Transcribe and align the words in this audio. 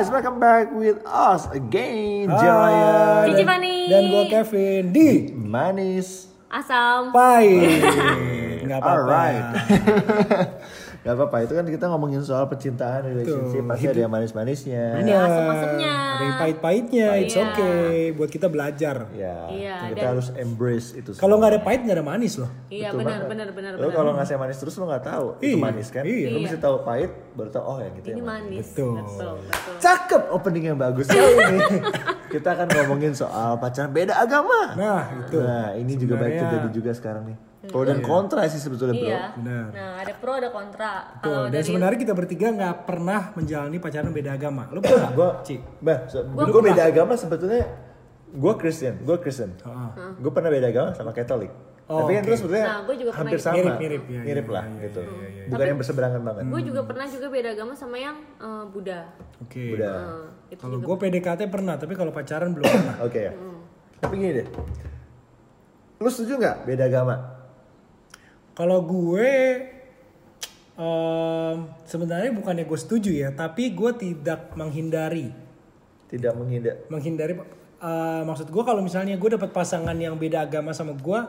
guys, 0.00 0.08
welcome 0.08 0.40
back 0.40 0.72
with 0.72 0.96
us 1.04 1.44
again. 1.52 2.24
Jaya 2.24 3.28
Cici. 3.28 3.44
Dan 3.92 4.02
gue 4.08 4.24
Kevin 4.32 4.96
di 4.96 5.28
Manis. 5.36 6.24
Asam. 6.48 7.12
Pahit. 7.12 7.84
Nggak 8.64 8.80
apa-apa. 8.80 8.96
Alright. 8.96 9.44
Gak 11.00 11.16
apa-apa, 11.16 11.36
itu 11.40 11.52
kan 11.52 11.64
kita 11.64 11.84
ngomongin 11.86 12.20
soal 12.20 12.44
percintaan, 12.44 13.00
relationship, 13.02 13.64
pasti 13.64 13.88
ada 13.88 14.00
yang 14.00 14.12
manis-manisnya. 14.12 15.00
Bener. 15.00 15.16
asem-asemnya. 15.18 15.92
Ada 15.96 16.22
yang 16.22 16.36
pahit-pahitnya, 16.36 17.06
it's 17.16 17.32
Iya. 17.32 17.44
okay. 17.46 17.90
Buat 18.12 18.28
kita 18.28 18.46
belajar. 18.46 18.96
Ya, 19.10 19.48
Iya, 19.48 19.76
kita 19.88 19.96
dan- 19.96 20.10
harus 20.12 20.28
embrace 20.34 20.92
itu. 20.92 21.16
Kalau 21.16 21.40
nggak 21.40 21.50
ada 21.50 21.60
pahit 21.62 21.80
nggak 21.82 21.96
ada 21.96 22.04
manis 22.04 22.36
loh. 22.36 22.52
Iya 22.66 22.92
Betul 22.92 23.00
benar 23.00 23.16
banget. 23.16 23.28
benar 23.28 23.48
benar 23.50 23.70
Lo 23.74 23.88
kalau 23.90 24.12
ngasih 24.12 24.36
manis 24.36 24.56
terus 24.56 24.76
lo 24.76 24.84
nggak 24.84 25.04
tahu 25.06 25.26
itu 25.38 25.46
Iya, 25.46 25.56
manis 25.58 25.88
kan? 25.88 26.02
iya. 26.04 26.26
Lo 26.26 26.30
Iya. 26.30 26.44
mesti 26.44 26.58
tahu 26.58 26.76
pahit, 26.82 27.10
baru 27.32 27.48
tahu 27.48 27.64
oh 27.64 27.78
yang 27.78 27.94
itu 27.94 28.06
Ini 28.06 28.12
yang 28.12 28.20
manis. 28.22 28.44
manis. 28.50 28.66
Betul. 28.70 28.92
Betul. 29.00 29.34
betul. 29.40 29.74
Cakep 29.80 30.22
opening 30.30 30.64
yang 30.66 30.78
bagus 30.78 31.06
kali 31.10 31.32
ini. 31.32 31.58
kita 32.28 32.48
akan 32.52 32.66
ngomongin 32.70 33.12
soal 33.12 33.56
pacaran 33.56 33.88
beda 33.90 34.14
agama. 34.14 34.76
Nah 34.76 35.02
itu. 35.18 35.38
Nah, 35.40 35.72
ini 35.74 35.92
juga 35.94 36.14
baik 36.14 36.28
Sebenarnya- 36.30 36.44
terjadi 36.52 36.68
juga 36.70 36.90
sekarang 36.92 37.24
nih. 37.26 37.38
Pro 37.60 37.84
dan 37.84 38.00
kontra 38.00 38.48
sih 38.48 38.56
sebetulnya, 38.56 38.96
Bro. 38.96 39.04
Iya. 39.04 39.22
Benar. 39.36 39.66
Nah 39.68 39.90
ada 40.00 40.12
pro 40.16 40.32
ada 40.32 40.48
kontra. 40.48 40.90
Tuh, 41.20 41.28
Kalau 41.28 41.44
dan 41.44 41.52
dari 41.52 41.64
sebenarnya 41.64 41.98
kita 42.00 42.14
bertiga 42.16 42.46
nggak 42.50 42.76
pernah 42.84 43.20
menjalani 43.36 43.76
pacaran 43.76 44.10
beda 44.10 44.30
agama. 44.32 44.64
Lu 44.72 44.80
pernah 44.80 45.12
nggak? 45.12 45.14
Gua, 45.14 45.30
Ci. 45.44 45.60
bah, 45.78 46.08
so, 46.08 46.24
Gua 46.24 46.48
gua 46.48 46.62
beda 46.64 46.88
agama 46.88 47.12
sebetulnya. 47.14 47.68
Gua 48.30 48.56
Kristen, 48.56 49.04
gua 49.04 49.20
Kristen. 49.20 49.60
Heeh. 49.60 49.90
Gue 50.16 50.30
pernah 50.30 50.48
beda 50.48 50.66
agama 50.68 50.88
sama 50.94 51.12
Katolik. 51.12 51.52
Oh, 51.84 52.06
Tapi 52.06 52.16
kan 52.16 52.22
oke. 52.22 52.26
terus 52.30 52.38
sebetulnya 52.38 52.64
Nah, 52.64 52.80
gua 52.86 52.94
juga 52.94 53.10
hampir 53.12 53.34
pernah 53.34 53.44
sama. 53.44 53.56
Mirip-mirip, 53.58 54.02
ya, 54.06 54.20
Mirip 54.22 54.46
ya, 54.46 54.54
lah 54.54 54.64
ya, 54.64 54.80
gitu. 54.80 55.00
ya, 55.02 55.10
ya, 55.10 55.44
Bukan 55.50 55.66
yang 55.66 55.78
berseberangan 55.82 56.20
banget. 56.22 56.42
gue 56.46 56.62
juga 56.64 56.80
pernah 56.86 57.06
juga 57.10 57.26
beda 57.28 57.48
agama 57.50 57.72
sama 57.74 57.96
yang 57.98 58.16
eh, 58.38 58.64
Buddha. 58.70 59.00
Oke. 59.42 59.64
Udah. 59.74 59.94
Eh, 59.98 60.54
itu 60.54 60.60
Kalau 60.62 60.76
juga. 60.78 60.86
gue 60.86 60.96
PDKT 61.02 61.40
pernah, 61.50 61.74
tapi 61.76 61.92
kalau 61.92 62.14
pacaran 62.14 62.54
belum 62.54 62.62
pernah. 62.64 62.96
Oke 63.02 63.20
ya. 63.20 63.32
Tapi 63.98 64.14
gini 64.16 64.32
deh. 64.32 64.46
Lu 65.98 66.08
setuju 66.08 66.32
nggak 66.38 66.56
beda 66.64 66.84
agama? 66.86 67.14
Kalau 68.60 68.84
gue 68.84 69.30
em, 70.76 71.56
sebenarnya 71.88 72.36
bukannya 72.36 72.68
gue 72.68 72.76
setuju 72.76 73.08
ya, 73.08 73.32
tapi 73.32 73.72
gue 73.72 73.90
tidak 73.96 74.52
menghindari. 74.52 75.32
Tidak 76.12 76.36
menghindar. 76.36 76.84
Menghindari 76.92 77.40
eh, 77.80 78.22
maksud 78.28 78.52
gue 78.52 78.62
kalau 78.68 78.84
misalnya 78.84 79.16
gue 79.16 79.30
dapat 79.32 79.48
pasangan 79.48 79.96
yang 79.96 80.20
beda 80.20 80.44
agama 80.44 80.76
sama 80.76 80.92
gue, 80.92 81.20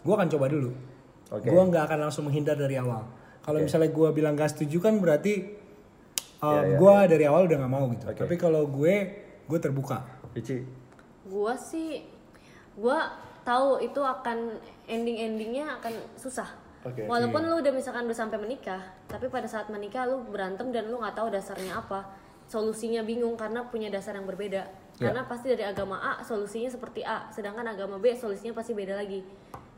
gue 0.00 0.14
akan 0.16 0.28
coba 0.32 0.48
dulu. 0.48 0.72
Oke. 1.28 1.52
Gue 1.52 1.60
nggak 1.68 1.92
akan 1.92 2.08
langsung 2.08 2.24
menghindar 2.24 2.56
dari 2.56 2.80
awal. 2.80 3.04
Kalau 3.44 3.60
misalnya 3.60 3.92
gue 3.92 4.08
bilang 4.12 4.36
gak 4.36 4.56
setuju 4.56 4.88
kan 4.88 4.96
berarti 5.00 5.60
Ya, 6.38 6.62
ya, 6.62 6.78
gue 6.78 6.96
dari 7.10 7.24
awal 7.26 7.50
udah 7.50 7.58
nggak 7.58 7.72
mau 7.74 7.90
gitu. 7.90 8.06
Oke. 8.06 8.22
Tapi 8.22 8.34
kalau 8.38 8.62
gue, 8.70 8.94
gue 9.42 9.58
terbuka. 9.58 10.06
Cici. 10.38 10.62
Gua 11.26 11.58
sih, 11.58 12.06
gua 12.78 13.10
tahu 13.42 13.82
itu 13.82 13.98
akan 13.98 14.54
ending-endingnya 14.86 15.82
akan 15.82 15.98
susah. 16.14 16.46
Oke. 16.86 17.06
Walaupun 17.06 17.42
lu 17.46 17.58
udah 17.58 17.72
misalkan 17.74 18.06
udah 18.06 18.18
sampai 18.18 18.38
menikah, 18.38 18.82
tapi 19.10 19.26
pada 19.26 19.50
saat 19.50 19.66
menikah 19.66 20.06
lu 20.06 20.22
berantem 20.28 20.70
dan 20.70 20.86
lu 20.86 21.02
nggak 21.02 21.18
tahu 21.18 21.28
dasarnya 21.30 21.78
apa, 21.78 22.06
solusinya 22.46 23.02
bingung 23.02 23.34
karena 23.34 23.66
punya 23.66 23.90
dasar 23.90 24.14
yang 24.14 24.26
berbeda. 24.26 24.66
Karena 24.98 25.22
pasti 25.30 25.54
dari 25.54 25.62
agama 25.62 26.02
A 26.02 26.22
solusinya 26.26 26.70
seperti 26.70 27.06
A, 27.06 27.30
sedangkan 27.30 27.66
agama 27.70 28.02
B 28.02 28.14
solusinya 28.18 28.54
pasti 28.54 28.74
beda 28.74 28.98
lagi. 28.98 29.22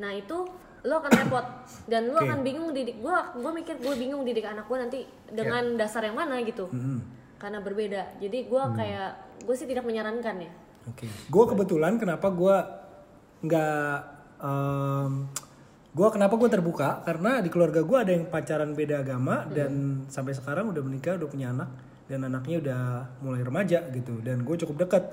Nah 0.00 0.16
itu 0.16 0.48
lu 0.80 0.94
akan 0.96 1.12
repot 1.12 1.44
dan 1.92 2.08
lu 2.08 2.16
Oke. 2.16 2.24
akan 2.24 2.40
bingung 2.40 2.72
didik 2.72 3.04
gua 3.04 3.36
gua 3.36 3.52
mikir 3.52 3.76
gue 3.84 3.94
bingung 4.00 4.24
didik 4.24 4.48
anak 4.48 4.64
gue 4.64 4.80
nanti 4.80 5.04
dengan 5.28 5.76
dasar 5.76 6.08
yang 6.08 6.16
mana 6.16 6.40
gitu 6.40 6.72
karena 7.36 7.60
berbeda 7.60 8.16
jadi 8.16 8.48
gua 8.48 8.72
kayak 8.72 9.44
gue 9.44 9.52
sih 9.60 9.68
tidak 9.68 9.84
menyarankan 9.84 10.40
ya 10.40 10.48
Oke. 10.88 11.04
Gue 11.28 11.44
kebetulan 11.44 12.00
kenapa 12.00 12.32
gue 12.32 12.56
nggak, 13.44 13.96
em, 14.40 15.12
gue 15.90 16.08
kenapa 16.14 16.38
gue 16.38 16.46
terbuka 16.46 17.02
karena 17.02 17.42
di 17.42 17.50
keluarga 17.50 17.82
gue 17.82 17.98
ada 17.98 18.12
yang 18.14 18.30
pacaran 18.30 18.78
beda 18.78 19.02
agama 19.02 19.42
dan 19.50 20.04
sampai 20.06 20.38
sekarang 20.38 20.70
udah 20.70 20.82
menikah, 20.86 21.18
udah 21.18 21.26
punya 21.26 21.50
anak 21.50 21.70
dan 22.06 22.26
anaknya 22.26 22.56
udah 22.62 22.82
mulai 23.22 23.42
remaja 23.42 23.86
gitu 23.90 24.22
dan 24.22 24.42
gue 24.46 24.56
cukup 24.66 24.86
dekat. 24.86 25.04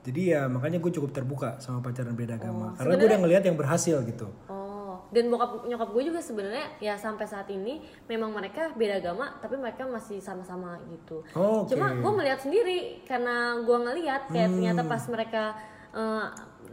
Jadi 0.00 0.32
ya 0.32 0.48
makanya 0.48 0.80
gue 0.80 0.92
cukup 0.96 1.12
terbuka 1.12 1.60
sama 1.60 1.84
pacaran 1.84 2.16
beda 2.16 2.40
agama 2.40 2.72
karena 2.78 2.94
gue 2.94 3.08
udah 3.10 3.20
ngelihat 3.26 3.42
yang 3.50 3.58
berhasil 3.58 4.00
gitu. 4.06 4.30
Oh, 4.48 5.02
dan 5.10 5.28
bokap 5.28 5.66
nyokap 5.66 5.90
gue 5.92 6.02
juga 6.08 6.20
sebenarnya 6.22 6.66
ya 6.78 6.94
sampai 6.94 7.26
saat 7.26 7.50
ini 7.50 7.82
memang 8.06 8.30
mereka 8.30 8.70
beda 8.78 9.02
agama 9.02 9.34
tapi 9.42 9.58
mereka 9.58 9.84
masih 9.90 10.22
sama-sama 10.22 10.78
gitu. 10.88 11.26
Oh, 11.34 11.66
oke. 11.66 11.74
Cuma 11.74 11.90
gue 11.90 12.12
melihat 12.22 12.38
sendiri 12.38 13.02
karena 13.02 13.60
gue 13.66 13.78
ngelihat 13.82 14.30
kayak 14.30 14.50
ternyata 14.54 14.82
pas 14.86 15.02
mereka 15.10 15.42
eh, 15.90 16.26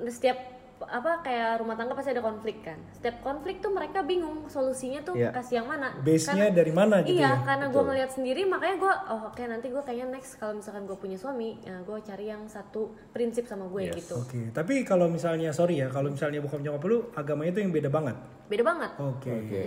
setiap 0.07 0.56
apa 0.85 1.25
kayak 1.25 1.65
rumah 1.65 1.73
tangga 1.73 1.97
pasti 1.97 2.13
ada 2.13 2.21
konflik 2.21 2.61
kan. 2.61 2.77
Setiap 2.93 3.25
konflik 3.25 3.57
tuh 3.63 3.73
mereka 3.73 4.05
bingung 4.05 4.45
solusinya 4.45 5.01
tuh 5.01 5.17
Iya. 5.17 5.33
kasih 5.33 5.63
yang 5.63 5.67
mana. 5.67 5.97
Base-nya 6.05 6.53
dari 6.53 6.69
mana 6.69 7.01
gitu 7.01 7.17
iya, 7.17 7.33
ya? 7.33 7.45
karena 7.45 7.65
gue 7.73 7.83
ngelihat 7.83 8.11
sendiri 8.13 8.41
makanya 8.45 8.75
gue 8.77 8.93
oh 9.09 9.21
oke 9.33 9.41
nanti 9.49 9.67
gue 9.73 9.81
kayaknya 9.81 10.07
next 10.13 10.37
kalau 10.37 10.53
misalkan 10.57 10.85
gue 10.85 10.97
punya 10.97 11.17
suami 11.17 11.57
ya 11.65 11.81
gue 11.81 11.97
cari 12.05 12.25
yang 12.29 12.45
satu 12.45 12.93
prinsip 13.09 13.49
sama 13.49 13.65
gue 13.65 13.89
gitu. 13.89 14.21
Oke, 14.21 14.53
tapi 14.53 14.85
kalau 14.85 15.09
misalnya 15.09 15.49
sorry 15.49 15.81
ya, 15.81 15.89
kalau 15.89 16.13
misalnya 16.13 16.39
bokap 16.43 16.61
nyokap 16.61 16.83
lu 16.85 16.97
agamanya 17.17 17.51
itu 17.57 17.61
yang 17.65 17.73
beda 17.73 17.89
banget. 17.89 18.15
Beda 18.47 18.63
banget. 18.63 18.91
Oke. 19.01 19.31
Oke. 19.33 19.61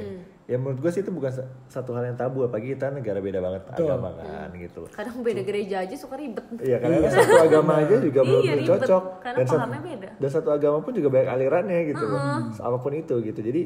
Ya 0.50 0.58
menurut 0.58 0.82
gue 0.82 0.90
sih 0.90 0.98
itu 0.98 1.14
bukan 1.14 1.30
sa- 1.30 1.46
satu 1.70 1.94
hal 1.94 2.10
yang 2.10 2.18
tabu 2.18 2.42
apalagi 2.42 2.74
kita 2.74 2.90
negara 2.90 3.22
beda 3.22 3.38
banget 3.38 3.62
agama 3.70 4.10
kan 4.12 4.50
gitu. 4.52 4.82
Kadang 4.90 5.22
beda 5.22 5.46
gereja 5.46 5.86
aja 5.86 5.94
suka 5.94 6.18
ribet. 6.18 6.42
Iya 6.58 6.82
karena 6.82 7.06
satu 7.06 7.34
agama 7.38 7.72
aja 7.78 7.94
juga 7.96 8.20
belum 8.20 8.42
Iya, 8.42 8.54
ribet. 8.58 8.70
cocok. 8.82 9.04
Karena 9.22 9.38
dan 9.38 9.46
satu, 9.46 9.78
beda. 9.80 10.08
dan 10.18 10.30
satu 10.34 10.48
agama 10.50 10.82
pun 10.82 10.90
juga 10.90 11.08
banyak 11.08 11.30
alirannya 11.30 11.80
gitu 11.86 12.02
loh. 12.02 12.18
apa 12.50 12.76
pun 12.76 12.92
itu 12.92 13.14
gitu. 13.22 13.40
Jadi 13.40 13.62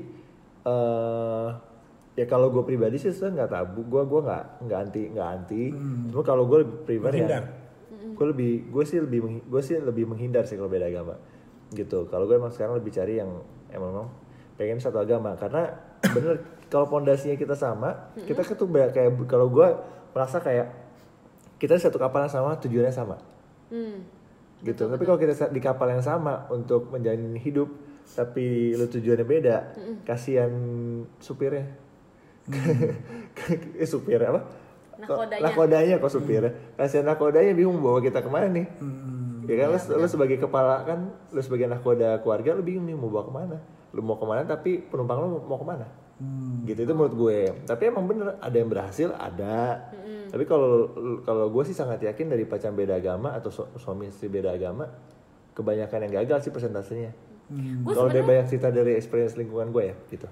eh 0.62 1.48
ya 2.14 2.26
kalau 2.26 2.52
gue 2.52 2.62
pribadi 2.62 2.94
sih 2.94 3.08
sebenarnya 3.08 3.34
nggak 3.40 3.50
tabu. 3.50 3.80
Gue 3.82 4.02
gue 4.04 4.20
nggak 4.22 4.44
nggak 4.62 4.78
anti 4.78 5.02
nggak 5.08 5.28
anti. 5.32 5.62
Cuma 6.12 6.20
kalau 6.22 6.44
gue 6.44 6.58
lebih 6.60 6.76
pribadi 6.84 7.24
ya 7.24 7.40
gue 8.14 8.26
lebih 8.28 8.68
gue 8.68 8.84
sih 8.84 9.00
lebih 9.00 9.18
gue 9.42 9.62
sih 9.64 9.80
lebih 9.80 10.04
menghindar 10.04 10.44
sih 10.44 10.54
kalau 10.54 10.68
beda 10.68 10.84
agama 10.84 11.16
gitu. 11.72 12.04
Kalau 12.06 12.28
gue 12.28 12.36
emang 12.36 12.52
sekarang 12.52 12.76
lebih 12.76 12.92
cari 12.92 13.16
yang 13.16 13.40
emang 13.72 13.88
memang 13.90 14.08
pengen 14.54 14.76
satu 14.78 15.00
agama. 15.00 15.32
Karena 15.34 15.64
bener 16.04 16.36
kalau 16.74 16.90
pondasinya 16.90 17.38
kita 17.38 17.54
sama 17.54 18.10
kita 18.26 18.42
tuh 18.58 18.66
kayak 18.66 18.90
kayak 18.90 19.14
kalau 19.30 19.46
gue 19.46 19.68
merasa 20.10 20.42
kayak 20.42 20.74
kita 21.62 21.78
satu 21.78 22.02
kapal 22.02 22.26
yang 22.26 22.34
sama 22.34 22.58
tujuannya 22.58 22.90
sama. 22.90 23.16
Hmm. 23.70 24.02
gitu. 24.66 24.90
Tapi 24.90 25.02
kalau 25.06 25.18
kita 25.22 25.54
di 25.54 25.60
kapal 25.62 25.94
yang 25.94 26.02
sama 26.02 26.50
untuk 26.50 26.90
menjalani 26.90 27.38
hidup 27.38 27.70
tapi 28.04 28.74
lu 28.74 28.90
tujuannya 28.90 29.22
beda 29.22 29.56
kasihan 30.02 30.50
supirnya. 31.22 31.70
Eh 33.80 33.88
supir 33.88 34.18
apa? 34.18 34.42
Nakodanya. 34.94 35.42
nakodanya 35.42 35.96
kok 35.98 36.12
supirnya 36.12 36.52
kasihan 36.78 37.02
nakodanya 37.02 37.50
bingung 37.50 37.82
bawa 37.82 37.98
kita 37.98 38.22
ke 38.22 38.30
mana 38.30 38.46
nih 38.46 38.66
ya 39.46 39.56
kan 39.56 39.68
lu, 39.70 39.78
lu 40.00 40.06
sebagai 40.06 40.36
kepala 40.38 40.74
kan 40.82 40.98
lu 41.30 41.40
sebagai 41.40 41.66
nakoda 41.66 42.18
keluarga 42.20 42.52
lu 42.52 42.62
bingung 42.62 42.84
nih 42.84 42.94
mau 42.94 43.08
bawa 43.08 43.24
ke 43.24 43.32
mana. 43.32 43.56
Lu 43.90 44.00
mau 44.00 44.16
ke 44.16 44.24
mana 44.24 44.42
tapi 44.42 44.80
penumpang 44.80 45.20
lu 45.20 45.40
mau 45.40 45.56
ke 45.56 45.66
mana. 45.66 45.86
Gitu 46.64 46.80
itu 46.80 46.92
menurut 46.92 47.14
gue. 47.14 47.38
Tapi 47.64 47.82
emang 47.86 48.04
bener 48.04 48.38
ada 48.38 48.54
yang 48.54 48.68
berhasil 48.68 49.10
ada. 49.10 49.90
Tapi 50.30 50.44
kalau 50.44 50.90
kalau 51.22 51.46
gue 51.48 51.62
sih 51.64 51.74
sangat 51.74 52.02
yakin 52.02 52.26
dari 52.26 52.42
pacaran 52.42 52.74
beda 52.74 52.96
agama 52.96 53.32
atau 53.32 53.50
su- 53.50 53.70
suami 53.76 54.08
istri 54.08 54.26
beda 54.26 54.50
agama 54.50 54.86
kebanyakan 55.52 56.08
yang 56.08 56.22
gagal 56.22 56.42
sih 56.42 56.50
persentasenya. 56.50 57.12
Gue 57.82 57.92
kalau 57.92 58.08
dia 58.08 58.24
banyak 58.24 58.46
cerita 58.48 58.68
dari 58.68 58.96
experience 58.96 59.36
lingkungan 59.36 59.68
gue 59.70 59.84
ya 59.90 59.96
gitu 60.08 60.28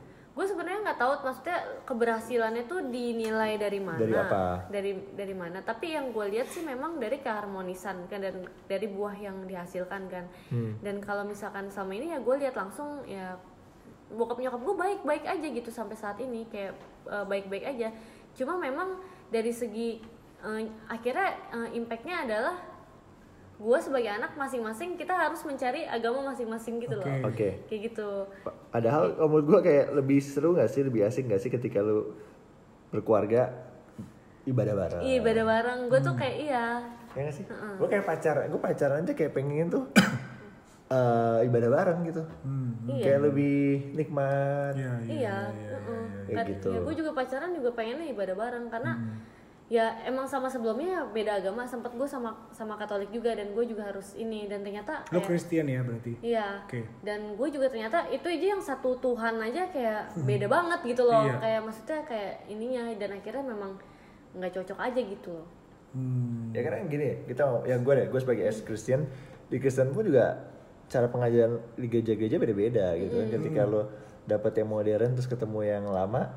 tahu 1.03 1.27
maksudnya 1.27 1.59
keberhasilannya 1.83 2.65
tuh 2.71 2.87
dinilai 2.87 3.59
dari 3.59 3.83
mana 3.83 3.99
Dari 3.99 4.15
apa? 4.15 4.43
dari 4.71 4.93
dari 5.19 5.35
mana 5.35 5.59
tapi 5.61 5.99
yang 5.99 6.15
gue 6.15 6.27
lihat 6.31 6.47
sih 6.47 6.63
memang 6.63 7.03
dari 7.03 7.19
keharmonisan 7.19 8.07
kan 8.07 8.23
dan 8.23 8.47
dari 8.71 8.87
buah 8.87 9.19
yang 9.19 9.43
dihasilkan 9.43 10.03
kan 10.07 10.25
Hmm. 10.55 10.79
dan 10.79 11.03
kalau 11.03 11.27
misalkan 11.27 11.67
sama 11.69 11.99
ini 11.99 12.15
ya 12.15 12.23
gue 12.23 12.35
lihat 12.39 12.55
langsung 12.55 13.03
ya 13.05 13.35
bokap 14.13 14.39
nyokap 14.39 14.61
gue 14.63 14.77
baik 14.77 15.01
baik 15.03 15.25
aja 15.27 15.47
gitu 15.51 15.71
sampai 15.75 15.97
saat 15.99 16.21
ini 16.23 16.47
kayak 16.47 16.77
baik 17.27 17.51
baik 17.51 17.65
aja 17.67 17.89
cuma 18.37 18.55
memang 18.57 19.01
dari 19.33 19.51
segi 19.51 19.99
eh, 20.41 20.63
akhirnya 20.87 21.31
eh, 21.51 21.69
impactnya 21.81 22.17
adalah 22.29 22.57
gue 23.63 23.79
sebagai 23.79 24.11
anak 24.11 24.35
masing-masing 24.35 24.99
kita 24.99 25.15
harus 25.15 25.39
mencari 25.43 25.87
agama 25.87 26.27
masing-masing 26.29 26.83
gitu 26.83 26.99
loh 26.99 27.07
Oke. 27.07 27.23
oke 27.25 27.49
kayak 27.67 27.81
gitu 27.89 28.11
Padahal 28.69 29.15
kalau 29.15 29.29
menurut 29.31 29.47
gue 29.47 29.61
kayak 29.63 29.87
lebih 29.93 30.19
seru 30.19 30.53
gak 30.53 30.67
sih, 30.67 30.83
lebih 30.83 31.05
asik 31.05 31.29
gak 31.29 31.39
sih 31.39 31.47
ketika 31.49 31.79
lu 31.79 32.17
berkeluarga 32.89 33.53
ibadah 34.43 34.75
bareng. 34.75 35.03
iya 35.03 35.15
ibadah 35.17 35.45
bareng 35.47 35.81
gue 35.87 36.01
tuh 36.03 36.15
kayak 36.17 36.37
iya 36.41 36.65
Ya 37.13 37.29
gak 37.29 37.37
sih? 37.37 37.45
Gue 37.77 37.87
kayak 37.87 38.09
pacar, 38.09 38.41
gue 38.43 38.57
pacaran 38.59 39.05
aja 39.05 39.13
kayak 39.13 39.37
pengen 39.37 39.69
tuh 39.69 39.85
eh, 40.89 41.39
ibadah 41.45 41.69
bareng 41.69 42.01
gitu. 42.09 42.25
Iya. 42.89 43.05
Kayak 43.05 43.21
lebih 43.29 43.57
nikmat. 43.93 44.73
Iya, 44.73 44.93
iya. 45.05 45.13
Iya, 45.13 45.37
heeh. 45.69 46.05
Kayak 46.25 46.37
Kan- 46.41 46.51
gitu. 46.57 46.71
Ya, 46.73 46.81
gue 46.81 46.95
juga 46.97 47.11
pacaran 47.13 47.51
juga 47.53 47.71
pengennya 47.77 48.07
ibadah 48.09 48.33
bareng 48.33 48.65
karena 48.73 48.93
ya 49.73 50.05
emang 50.05 50.29
sama 50.29 50.53
sebelumnya 50.53 51.09
beda 51.17 51.41
agama 51.41 51.65
sempat 51.65 51.97
gue 51.97 52.05
sama 52.05 52.37
sama 52.53 52.77
Katolik 52.77 53.09
juga 53.09 53.33
dan 53.33 53.57
gue 53.57 53.65
juga 53.65 53.89
harus 53.89 54.13
ini 54.21 54.45
dan 54.45 54.61
ternyata 54.61 55.01
Lo 55.09 55.17
kayak 55.17 55.33
Kristen 55.33 55.65
ya 55.65 55.81
berarti? 55.81 56.13
Iya. 56.21 56.69
Oke. 56.69 56.85
Dan 57.01 57.41
gue 57.41 57.49
juga 57.49 57.73
ternyata 57.73 58.05
itu 58.13 58.29
aja 58.29 58.47
yang 58.53 58.61
satu 58.61 59.01
Tuhan 59.01 59.41
aja 59.41 59.73
kayak 59.73 60.13
beda 60.29 60.45
banget 60.53 60.81
gitu 60.85 61.09
loh. 61.09 61.25
Iya. 61.25 61.41
Kayak 61.41 61.61
maksudnya 61.65 62.01
kayak 62.05 62.35
ininya 62.53 62.85
dan 63.01 63.11
akhirnya 63.17 63.45
memang 63.49 63.73
nggak 64.37 64.53
cocok 64.61 64.77
aja 64.77 65.01
gitu 65.01 65.31
loh. 65.33 65.49
Hmm. 65.93 66.49
ya 66.57 66.65
karena 66.65 66.89
gini 66.89 67.21
kita 67.29 67.69
yang 67.69 67.85
gue 67.85 67.93
deh 67.93 68.07
gue 68.09 68.21
sebagai 68.21 68.49
ex 68.49 68.65
Christian 68.65 69.05
di 69.53 69.61
Kristen 69.61 69.93
pun 69.93 70.09
juga 70.09 70.41
cara 70.89 71.05
pengajaran 71.13 71.61
di 71.77 71.85
gereja-gereja 71.85 72.41
beda-beda 72.41 72.97
gitu 72.97 73.13
kan 73.21 73.29
ketika 73.29 73.61
lo 73.69 73.93
dapet 74.25 74.57
yang 74.57 74.73
modern 74.73 75.13
terus 75.13 75.29
ketemu 75.29 75.59
yang 75.69 75.85
lama 75.85 76.33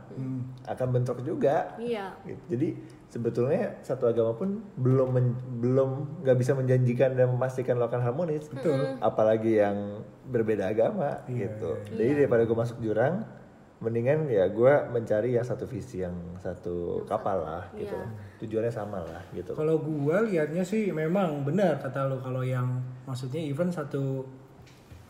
akan 0.68 0.88
bentrok 0.92 1.24
juga 1.24 1.78
Iya. 1.80 2.18
Gitu. 2.28 2.42
Jadi 2.52 2.68
sebetulnya 3.16 3.80
satu 3.80 4.12
agama 4.12 4.36
pun 4.36 4.60
belum 4.76 5.08
men- 5.16 5.40
belum 5.64 6.20
nggak 6.28 6.36
bisa 6.36 6.52
menjanjikan 6.52 7.16
dan 7.16 7.32
memastikan 7.32 7.80
lo 7.80 7.88
akan 7.88 8.04
harmonis. 8.04 8.52
Betul. 8.52 9.00
Apalagi 9.00 9.64
yang 9.64 10.04
berbeda 10.28 10.68
agama 10.68 11.24
gitu. 11.32 11.80
Jadi 11.96 12.28
daripada 12.28 12.44
gue 12.44 12.58
masuk 12.60 12.84
jurang, 12.84 13.24
mendingan 13.80 14.28
ya 14.28 14.52
gue 14.52 14.74
mencari 14.92 15.32
yang 15.32 15.48
satu 15.48 15.64
visi 15.64 16.04
yang 16.04 16.12
satu 16.44 17.08
kapal 17.08 17.40
lah 17.40 17.64
gitu. 17.80 17.96
Iya. 17.96 18.36
Tujuannya 18.44 18.74
sama 18.76 19.00
lah 19.00 19.24
gitu. 19.32 19.56
Kalau 19.56 19.80
gua 19.80 20.20
liatnya 20.28 20.68
sih 20.68 20.92
memang 20.92 21.48
benar 21.48 21.80
kata 21.80 22.12
lo 22.12 22.20
kalau 22.20 22.44
yang 22.44 22.84
maksudnya 23.08 23.40
even 23.40 23.72
satu 23.72 24.28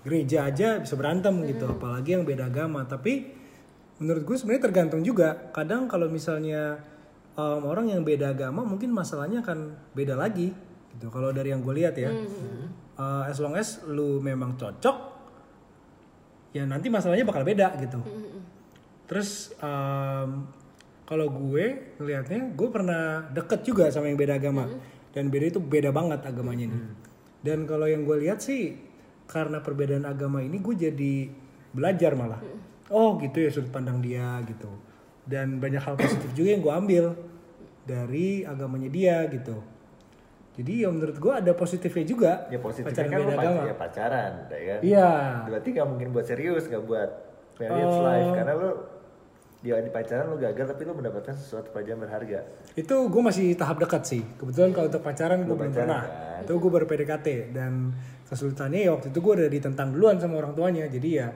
gereja 0.06 0.46
aja 0.46 0.78
bisa 0.78 0.94
berantem 0.94 1.34
gitu, 1.50 1.66
apalagi 1.66 2.14
yang 2.14 2.22
beda 2.22 2.54
agama. 2.54 2.86
Tapi 2.86 3.34
menurut 3.98 4.22
gue 4.30 4.38
sebenarnya 4.38 4.70
tergantung 4.70 5.02
juga. 5.02 5.50
Kadang 5.50 5.90
kalau 5.90 6.06
misalnya 6.06 6.78
em, 7.36 7.62
orang 7.64 7.92
yang 7.92 8.02
beda 8.02 8.32
agama 8.32 8.64
mungkin 8.64 8.90
masalahnya 8.90 9.44
akan 9.44 9.76
beda 9.92 10.16
lagi 10.16 10.52
gitu. 10.96 11.12
Kalau 11.12 11.36
dari 11.36 11.52
yang 11.52 11.60
gue 11.60 11.76
lihat 11.76 11.96
ya, 12.00 12.10
Eh, 12.96 13.24
as 13.28 13.44
long 13.44 13.52
as 13.60 13.84
lu 13.92 14.24
memang 14.24 14.56
cocok, 14.56 14.98
ya 16.56 16.64
nanti 16.64 16.88
masalahnya 16.88 17.28
bakal 17.28 17.44
beda 17.44 17.76
gitu. 17.76 18.00
Terus 19.04 19.52
em, 19.60 20.48
kalau 21.04 21.28
gue 21.28 21.96
ngelihatnya, 22.00 22.56
gue 22.56 22.70
pernah 22.72 23.28
deket 23.36 23.68
juga 23.68 23.92
sama 23.92 24.08
yang 24.08 24.16
beda 24.16 24.40
agama 24.40 24.64
dan 25.12 25.28
beda 25.28 25.46
itu 25.52 25.60
beda 25.60 25.92
banget 25.92 26.24
agamanya 26.24 26.72
nih. 26.72 26.84
Dan 27.44 27.68
kalau 27.68 27.86
yang 27.86 28.08
gue 28.08 28.16
lihat 28.24 28.40
sih 28.40 28.80
karena 29.28 29.60
perbedaan 29.60 30.08
agama 30.08 30.40
ini 30.40 30.58
gue 30.64 30.76
jadi 30.88 31.16
belajar 31.76 32.16
malah. 32.16 32.40
Oh 32.88 33.20
gitu 33.20 33.44
ya 33.44 33.52
sudut 33.52 33.76
pandang 33.76 34.00
dia 34.00 34.40
gitu. 34.48 34.72
Dan 35.26 35.58
banyak 35.58 35.82
hal 35.82 35.96
positif 35.96 36.30
juga 36.34 36.50
yang 36.54 36.62
gue 36.62 36.74
ambil 36.74 37.06
dari 37.84 38.42
agamanya 38.42 38.90
dia 38.90 39.18
gitu. 39.28 39.58
Jadi 40.56 40.82
ya 40.82 40.90
menurut 40.90 41.18
gue 41.18 41.34
ada 41.34 41.52
positifnya 41.52 42.06
juga. 42.06 42.32
Ya 42.48 42.58
positifnya 42.58 42.96
pacaran 42.96 43.12
kan 43.12 43.20
beda 43.20 43.36
agama. 43.36 43.62
ya 43.62 43.76
pacaran, 43.76 44.32
ya 44.48 44.62
kan? 44.64 44.80
Iya. 44.82 45.10
Berarti 45.52 45.68
nggak 45.74 45.88
mungkin 45.88 46.08
buat 46.10 46.26
serius, 46.26 46.64
nggak 46.66 46.84
buat 46.86 47.10
marriage 47.56 47.92
Oh. 47.92 48.04
life 48.04 48.32
karena 48.34 48.54
lo 48.56 48.70
ya 49.60 49.82
di 49.82 49.90
pacaran 49.90 50.30
lo 50.30 50.38
gagal 50.38 50.66
tapi 50.70 50.82
lo 50.86 50.94
mendapatkan 50.94 51.34
sesuatu 51.34 51.74
pelajaran 51.74 52.00
berharga. 52.00 52.40
Itu 52.74 52.96
gue 53.10 53.22
masih 53.22 53.58
tahap 53.58 53.82
dekat 53.82 54.06
sih. 54.06 54.24
Kebetulan 54.38 54.72
kalau 54.72 54.88
untuk 54.88 55.04
pacaran 55.04 55.44
gue 55.44 55.56
belum 55.56 55.74
pernah. 55.74 56.02
kan? 56.06 56.42
Itu 56.46 56.56
gue 56.56 56.72
baru 56.72 56.86
PDKT 56.86 57.28
dan 57.52 57.92
kesulitannya 58.26 58.80
ya 58.80 58.92
waktu 58.96 59.12
itu 59.12 59.20
gue 59.20 59.34
udah 59.36 59.50
ditentang 59.52 59.92
duluan 59.92 60.16
sama 60.18 60.40
orang 60.40 60.54
tuanya. 60.56 60.86
Jadi 60.88 61.10
ya 61.20 61.28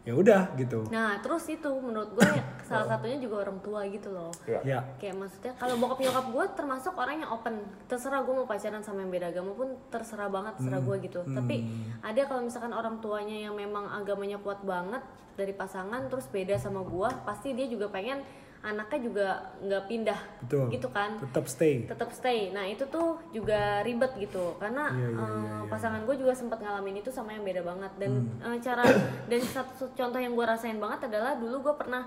ya 0.00 0.16
udah 0.16 0.56
gitu. 0.56 0.88
Nah 0.88 1.20
terus 1.20 1.44
itu 1.52 1.68
menurut 1.68 2.08
gue 2.16 2.24
salah 2.68 2.88
satunya 2.88 3.20
juga 3.20 3.44
orang 3.44 3.60
tua 3.60 3.84
gitu 3.84 4.08
loh. 4.08 4.32
Ya. 4.48 4.60
Ya. 4.64 4.80
Kayak 4.96 5.20
maksudnya 5.20 5.52
kalau 5.60 5.76
bokap 5.76 6.00
nyokap 6.00 6.26
gue 6.32 6.44
termasuk 6.56 6.92
orang 6.96 7.20
yang 7.20 7.30
open 7.30 7.60
terserah 7.84 8.24
gue 8.24 8.34
mau 8.34 8.48
pacaran 8.48 8.80
sama 8.80 9.04
yang 9.04 9.12
beda 9.12 9.28
agama 9.28 9.52
pun 9.52 9.68
terserah 9.92 10.32
banget 10.32 10.56
terserah 10.56 10.80
gue 10.80 10.96
gitu 11.04 11.20
tapi 11.28 11.56
ada 12.00 12.20
kalau 12.24 12.40
misalkan 12.40 12.72
orang 12.72 12.96
tuanya 13.04 13.36
yang 13.36 13.52
memang 13.52 13.86
agamanya 13.92 14.40
kuat 14.40 14.64
banget 14.64 15.04
dari 15.36 15.52
pasangan 15.52 16.08
terus 16.08 16.28
beda 16.28 16.56
sama 16.56 16.84
gue 16.84 17.08
pasti 17.24 17.52
dia 17.52 17.68
juga 17.68 17.88
pengen 17.88 18.24
anaknya 18.60 18.98
juga 19.00 19.28
nggak 19.58 19.82
pindah 19.86 20.20
Betul. 20.44 20.64
gitu 20.68 20.88
kan 20.88 21.16
Tetap 21.18 21.48
stay. 21.48 21.88
tetap 21.88 22.10
stay. 22.10 22.52
Nah 22.52 22.62
itu 22.62 22.84
tuh 22.84 23.16
juga 23.30 23.80
ribet 23.80 24.12
gitu 24.18 24.52
karena 24.56 24.92
Iya, 24.92 25.08
iya, 25.08 25.16
eh, 25.16 25.28
iya, 25.32 25.48
iya. 25.56 25.64
pasangan 25.66 26.04
gue 26.04 26.12
juga 26.14 26.32
sempat 26.32 26.58
ngalamin 26.58 27.00
itu 27.00 27.08
sama 27.08 27.32
yang 27.32 27.40
beda 27.40 27.62
banget 27.62 27.88
dan 27.96 28.10
Hmm. 28.20 28.44
eh, 28.46 28.58
cara 28.58 28.84
dan 29.26 29.40
satu 29.40 29.88
contoh 29.90 30.16
yang 30.16 30.32
gue 30.32 30.44
rasain 30.44 30.76
banget 30.76 31.08
adalah 31.08 31.34
dulu 31.34 31.56
gue 31.62 31.74
pernah 31.74 32.04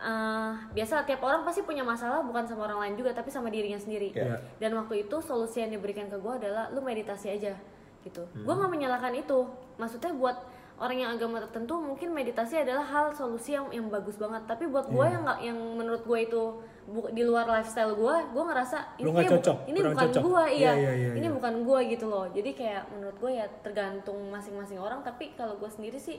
eh, 0.00 0.50
biasa 0.70 1.02
tiap 1.02 1.20
orang 1.20 1.42
pasti 1.42 1.60
punya 1.60 1.82
masalah 1.82 2.22
bukan 2.22 2.46
sama 2.46 2.64
orang 2.64 2.80
lain 2.80 2.94
juga 2.96 3.10
tapi 3.10 3.28
sama 3.28 3.50
dirinya 3.50 3.76
sendiri. 3.76 4.14
Iya. 4.14 4.38
Dan 4.56 4.72
waktu 4.74 5.04
itu 5.04 5.16
solusi 5.18 5.60
yang 5.60 5.70
diberikan 5.70 6.06
ke 6.06 6.16
gue 6.16 6.32
adalah 6.38 6.70
lu 6.70 6.80
meditasi 6.80 7.28
aja 7.30 7.58
gitu. 8.00 8.22
Hmm. 8.30 8.46
Gue 8.46 8.54
nggak 8.54 8.70
menyalahkan 8.70 9.12
itu. 9.12 9.44
Maksudnya 9.76 10.14
buat 10.14 10.38
orang 10.80 10.96
yang 10.96 11.10
agama 11.12 11.36
tertentu 11.38 11.76
mungkin 11.76 12.08
meditasi 12.10 12.56
adalah 12.56 12.80
hal 12.82 13.06
solusi 13.12 13.52
yang 13.52 13.68
yang 13.68 13.86
bagus 13.86 14.16
banget. 14.16 14.48
Tapi 14.48 14.64
buat 14.64 14.88
gue 14.88 14.96
Iya. 14.98 15.12
yang 15.12 15.22
nggak 15.22 15.38
yang 15.44 15.58
menurut 15.76 16.02
gue 16.02 16.18
itu 16.18 16.42
bu- 16.86 17.10
di 17.10 17.20
luar 17.20 17.44
lifestyle 17.46 17.92
gue, 17.92 18.14
gue 18.26 18.42
ngerasa 18.42 18.78
kayaknya 18.96 19.12
bu- 19.22 19.32
cocok, 19.36 19.56
ini 19.68 19.78
bukan 19.78 20.08
gue 20.10 20.44
iya, 20.50 20.72
Iya, 20.72 20.72
iya, 20.72 20.92
iya, 20.96 21.10
ini 21.14 21.28
iya. 21.28 21.36
bukan 21.36 21.54
gue 21.60 21.78
gitu 21.86 22.06
loh. 22.08 22.26
Jadi 22.26 22.50
kayak 22.50 22.82
menurut 22.90 23.16
gue 23.18 23.30
ya 23.30 23.46
tergantung 23.60 24.18
masing-masing 24.26 24.80
orang. 24.80 25.00
Tapi 25.00 25.36
kalau 25.36 25.54
gue 25.54 25.68
sendiri 25.68 26.00
sih 26.00 26.16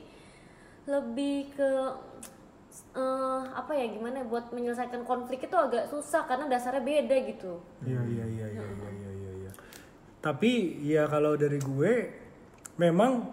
lebih 0.86 1.52
ke 1.52 1.70
eh, 2.96 3.42
apa 3.52 3.72
ya 3.74 3.90
gimana 3.90 4.22
ya, 4.22 4.26
buat 4.26 4.48
menyelesaikan 4.50 5.04
konflik 5.04 5.44
itu 5.44 5.58
agak 5.58 5.90
susah 5.90 6.24
karena 6.24 6.48
dasarnya 6.48 6.80
beda 6.80 7.16
gitu. 7.26 7.60
Iya 7.82 8.00
iya 8.06 8.26
iya 8.28 8.48
iya 8.48 8.64
iya 8.64 8.90
iya 8.94 9.12
iya. 9.12 9.32
iya. 9.42 9.52
Tapi 10.22 10.52
ya 10.80 11.04
kalau 11.06 11.34
dari 11.34 11.58
gue 11.58 11.94
memang 12.78 13.28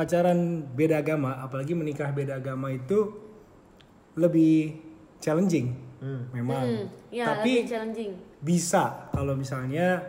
pacaran 0.00 0.38
beda 0.72 0.96
agama, 0.98 1.36
apalagi 1.36 1.76
menikah 1.76 2.08
beda 2.08 2.40
agama 2.40 2.72
itu 2.72 3.12
lebih 4.16 4.80
challenging. 5.20 5.76
Memang. 6.32 6.64
Hmm, 6.64 6.84
ya 7.12 7.28
Tapi 7.28 7.60
lebih 7.60 7.68
challenging. 7.68 8.12
bisa 8.40 9.12
kalau 9.12 9.36
misalnya 9.36 10.00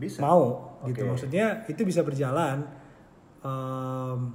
Bisa. 0.00 0.24
mau 0.24 0.72
gitu. 0.88 1.04
Oke. 1.04 1.10
Maksudnya 1.12 1.68
itu 1.68 1.84
bisa 1.84 2.00
berjalan 2.00 2.64
em, 3.44 4.32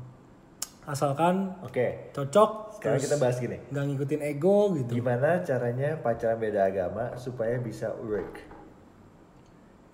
asalkan 0.86 1.58
Oke. 1.62 2.14
cocok 2.14 2.78
Sekarang 2.78 3.02
kita 3.02 3.18
bahas 3.18 3.42
gini. 3.42 3.58
nggak 3.74 3.84
ngikutin 3.90 4.22
ego 4.24 4.78
gitu. 4.78 4.92
Gimana 4.96 5.42
caranya 5.42 5.98
pacaran 5.98 6.38
beda 6.38 6.70
agama 6.70 7.18
supaya 7.18 7.58
bisa 7.58 7.90
work? 8.00 8.46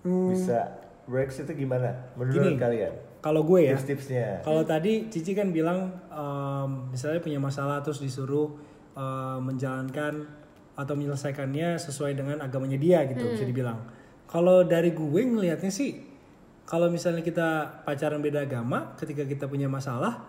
Hmm, 0.04 0.30
Bisa 0.30 0.84
works 1.08 1.40
itu 1.40 1.52
gimana? 1.56 2.12
Menurut 2.14 2.44
Gini. 2.46 2.60
kalian? 2.60 2.92
Kalau 3.26 3.42
gue 3.42 3.60
ya, 3.66 3.74
Tips-tipsnya. 3.74 4.46
Kalau 4.46 4.62
tadi 4.62 5.10
Cici 5.10 5.34
kan 5.34 5.50
bilang 5.50 5.90
em, 6.06 6.70
misalnya 6.94 7.18
punya 7.18 7.42
masalah 7.42 7.82
terus 7.82 7.98
disuruh 7.98 8.54
em, 8.94 9.42
menjalankan 9.42 10.22
atau 10.78 10.94
menyelesaikannya 10.94 11.74
sesuai 11.74 12.14
dengan 12.14 12.38
agamanya 12.38 12.78
dia 12.78 13.02
gitu 13.10 13.26
bisa 13.34 13.42
dibilang. 13.42 13.82
Kalau 14.30 14.62
dari 14.62 14.94
gue 14.94 15.22
ngelihatnya 15.26 15.74
sih 15.74 15.98
kalau 16.62 16.86
misalnya 16.86 17.26
kita 17.26 17.82
pacaran 17.82 18.22
beda 18.22 18.46
agama 18.46 18.94
ketika 18.94 19.26
kita 19.26 19.50
punya 19.50 19.66
masalah 19.66 20.22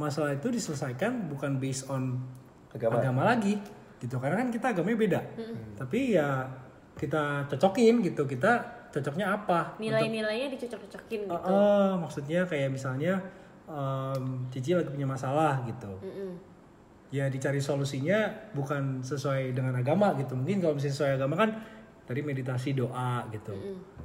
masalah 0.00 0.32
itu 0.32 0.48
diselesaikan 0.48 1.28
bukan 1.28 1.60
based 1.60 1.92
on 1.92 2.16
Agama. 2.72 3.04
agama, 3.04 3.20
lagi 3.36 3.60
gitu 4.00 4.16
karena 4.16 4.40
kan 4.40 4.48
kita 4.48 4.66
agamanya 4.72 4.96
beda. 4.96 5.20
Tapi 5.76 6.16
ya 6.16 6.48
kita 6.96 7.44
cocokin 7.52 8.00
gitu 8.00 8.24
kita 8.24 8.79
cocoknya 8.90 9.26
apa 9.30 9.78
Nilai-nilainya 9.78 10.50
dicocok-cocokin 10.54 11.20
gitu. 11.30 11.34
Uh, 11.34 11.46
uh, 11.46 11.88
maksudnya 12.02 12.44
kayak 12.44 12.74
misalnya 12.74 13.22
um, 13.70 14.46
Cici 14.50 14.74
lagi 14.74 14.90
punya 14.90 15.06
masalah 15.06 15.62
gitu. 15.64 15.90
Mm-mm. 16.02 16.30
Ya 17.10 17.26
dicari 17.26 17.58
solusinya 17.58 18.50
bukan 18.54 19.02
sesuai 19.02 19.54
dengan 19.54 19.74
agama 19.74 20.14
gitu. 20.18 20.34
Mungkin 20.38 20.62
kalau 20.62 20.74
misalnya 20.78 20.94
sesuai 20.94 21.12
agama 21.18 21.34
kan 21.34 21.50
tadi 22.06 22.20
meditasi 22.22 22.74
doa 22.74 23.26
gitu. 23.30 23.54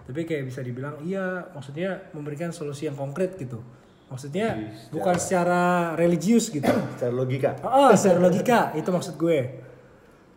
Tapi 0.06 0.22
kayak 0.26 0.46
bisa 0.50 0.62
dibilang 0.62 1.02
iya 1.02 1.50
maksudnya 1.54 2.14
memberikan 2.14 2.54
solusi 2.54 2.86
yang 2.86 2.98
konkret 2.98 3.38
gitu. 3.38 3.62
Maksudnya 4.06 4.54
Jadi 4.54 4.94
bukan 4.94 5.16
secara 5.18 5.94
religius 5.98 6.54
gitu. 6.54 6.70
Secara 6.94 7.14
logika. 7.14 7.58
Oh, 7.66 7.90
secara 7.98 8.22
logika 8.22 8.70
itu 8.78 8.86
maksud 8.94 9.18
gue. 9.18 9.65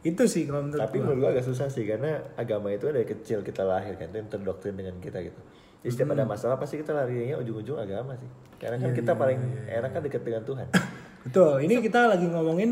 Itu 0.01 0.25
sih 0.25 0.47
kalau 0.47 0.63
menurut 0.63 0.79
Tapi 0.81 0.95
gue. 0.95 1.03
menurut 1.03 1.19
gua 1.21 1.31
agak 1.33 1.45
susah 1.45 1.67
sih 1.67 1.83
karena 1.83 2.23
agama 2.35 2.71
itu 2.71 2.87
dari 2.87 3.03
kecil 3.03 3.43
kita 3.43 3.63
lahir 3.63 3.95
kan, 3.95 4.09
itu 4.09 4.17
yang 4.17 4.29
terdoktrin 4.29 4.75
dengan 4.75 4.95
kita 4.97 5.19
gitu. 5.21 5.41
Jadi 5.79 5.91
setiap 5.91 6.09
Hmm. 6.09 6.17
ada 6.17 6.25
masalah 6.25 6.57
pasti 6.57 6.79
kita 6.79 6.91
larinya 6.93 7.37
ujung-ujung 7.37 7.77
agama 7.77 8.15
sih. 8.15 8.31
Karena 8.57 8.77
kan 8.77 8.91
Iya, 8.91 8.97
kita 8.97 9.13
paling 9.15 9.39
enak 9.69 9.91
kan 9.91 10.01
dekat 10.01 10.23
dengan 10.23 10.43
Tuhan. 10.43 10.67
Betul, 11.27 11.53
ini 11.63 11.75
kita 11.79 12.01
lagi 12.09 12.27
ngomongin 12.27 12.71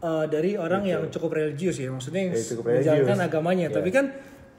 uh, 0.00 0.24
dari 0.24 0.54
orang 0.54 0.82
yang 0.82 1.02
cukup 1.08 1.30
religius 1.32 1.76
ya, 1.76 1.90
maksudnya 1.90 2.26
yang 2.26 2.34
Ya, 2.34 2.42
cukup 2.44 2.64
menjalankan 2.68 3.18
agamanya. 3.20 3.66
Iya. 3.68 3.74
Tapi 3.74 3.90
kan 3.90 4.04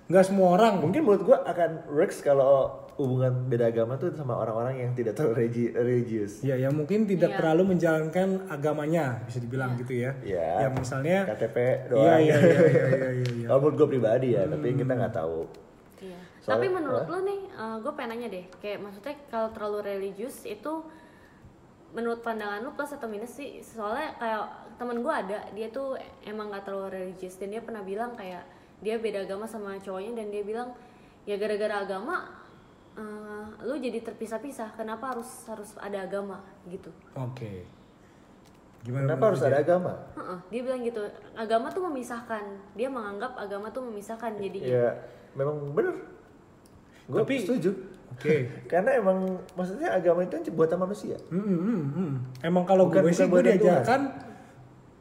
nggak 0.05 0.25
semua 0.25 0.48
orang 0.53 0.79
Mungkin 0.79 1.01
menurut 1.01 1.24
gua 1.24 1.38
akan 1.43 1.88
works 1.89 2.19
kalau 2.19 2.75
hubungan 2.93 3.48
beda 3.48 3.67
agama 3.67 3.95
tuh 3.95 4.13
sama 4.13 4.38
orang-orang 4.38 4.77
yang 4.79 4.91
tidak 4.93 5.17
terlalu 5.17 5.33
religi- 5.41 5.74
religius. 5.74 6.33
ya 6.39 6.53
yang 6.53 6.69
mungkin 6.72 7.03
tidak 7.03 7.33
Iya. 7.33 7.38
terlalu 7.41 7.63
menjalankan 7.67 8.27
agamanya 8.48 9.17
bisa 9.24 9.39
dibilang 9.39 9.74
gitu 9.75 9.98
ya 10.00 10.13
Iya. 10.22 10.69
yang 10.69 10.74
misalnya 10.75 11.25
KTP 11.25 11.57
iya 11.57 11.77
doang. 11.88 12.05
iya 12.05 12.13
iya 12.22 12.36
iya 12.38 12.45
iya, 12.45 12.86
iya, 12.86 13.10
iya. 13.33 13.45
Kalau 13.50 13.60
menurut 13.60 13.75
gue 13.75 13.88
pribadi 13.89 14.27
ya, 14.31 14.45
tapi 14.45 14.67
kita 14.75 14.93
nggak 14.93 15.15
tahu. 15.15 15.39
Iya. 16.00 16.19
Soalnya- 16.38 16.53
Tapi 16.53 16.67
menurut 16.69 17.03
lo 17.07 17.17
nih, 17.24 17.39
gue 17.81 17.91
pengen 17.93 18.10
nanya 18.12 18.27
deh, 18.29 18.45
kayak 18.60 18.77
maksudnya 18.77 19.15
kalau 19.25 19.50
terlalu 19.50 19.79
religius 19.88 20.43
itu 20.45 20.74
menurut 21.89 22.19
pandangan 22.19 22.60
lo 22.60 22.74
plus 22.74 22.91
atau 22.91 23.07
minus 23.07 23.33
sih? 23.33 23.57
Soalnya 23.60 24.13
kayak 24.17 24.43
temen 24.75 25.00
gue 25.00 25.13
ada, 25.13 25.39
dia 25.50 25.67
tuh 25.69 25.95
emang 26.22 26.50
gak 26.50 26.67
terlalu 26.67 26.89
religius 26.91 27.38
dan 27.38 27.50
dia 27.50 27.62
pernah 27.62 27.81
bilang 27.81 28.13
kayak 28.13 28.43
dia 28.83 28.99
beda 28.99 29.23
agama 29.23 29.47
sama 29.47 29.79
cowoknya 29.79 30.11
dan 30.13 30.27
dia 30.27 30.43
bilang 30.43 30.75
ya 31.23 31.39
gara-gara 31.39 31.81
agama 31.81 32.27
eh, 32.93 33.45
lu 33.63 33.79
jadi 33.79 34.03
terpisah-pisah. 34.03 34.75
Kenapa 34.75 35.15
harus 35.15 35.47
harus 35.47 35.73
ada 35.79 36.03
agama 36.03 36.43
gitu? 36.67 36.91
oke 37.15 37.63
gimana 38.83 39.07
Kenapa 39.07 39.23
harus 39.31 39.41
ada 39.41 39.57
agama? 39.57 39.95
Heeh, 40.13 40.39
dia 40.51 40.61
bilang 40.61 40.83
gitu, 40.83 40.99
agama 41.33 41.71
tuh 41.71 41.87
memisahkan. 41.87 42.43
Dia 42.75 42.91
menganggap 42.91 43.39
agama 43.39 43.71
tuh 43.71 43.87
memisahkan. 43.87 44.35
Jadi 44.35 44.59
Ya, 44.59 44.91
memang 45.33 45.71
bener. 45.71 45.95
Gue 47.07 47.23
Tapi- 47.23 47.39
setuju. 47.39 47.71
oke 48.11 48.35
Karena 48.71 48.99
emang 48.99 49.39
maksudnya 49.55 49.87
agama 49.87 50.27
itu 50.27 50.35
kan 50.35 50.43
buatan 50.51 50.79
manusia. 50.83 51.15
Hmm, 51.31 51.87
hmm. 51.95 52.11
Emang 52.43 52.67
kalau 52.67 52.91
gue 52.91 53.07
sih 53.09 53.23
gue 53.23 53.41
diajarkan 53.41 54.01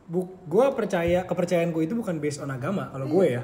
bu, 0.06 0.30
gue 0.46 0.66
percaya 0.78 1.26
kepercayaan 1.26 1.74
gue 1.74 1.82
itu 1.82 1.98
bukan 1.98 2.22
based 2.22 2.38
on 2.38 2.54
agama 2.54 2.86
kalau 2.86 3.10
gue 3.10 3.34
ya 3.34 3.42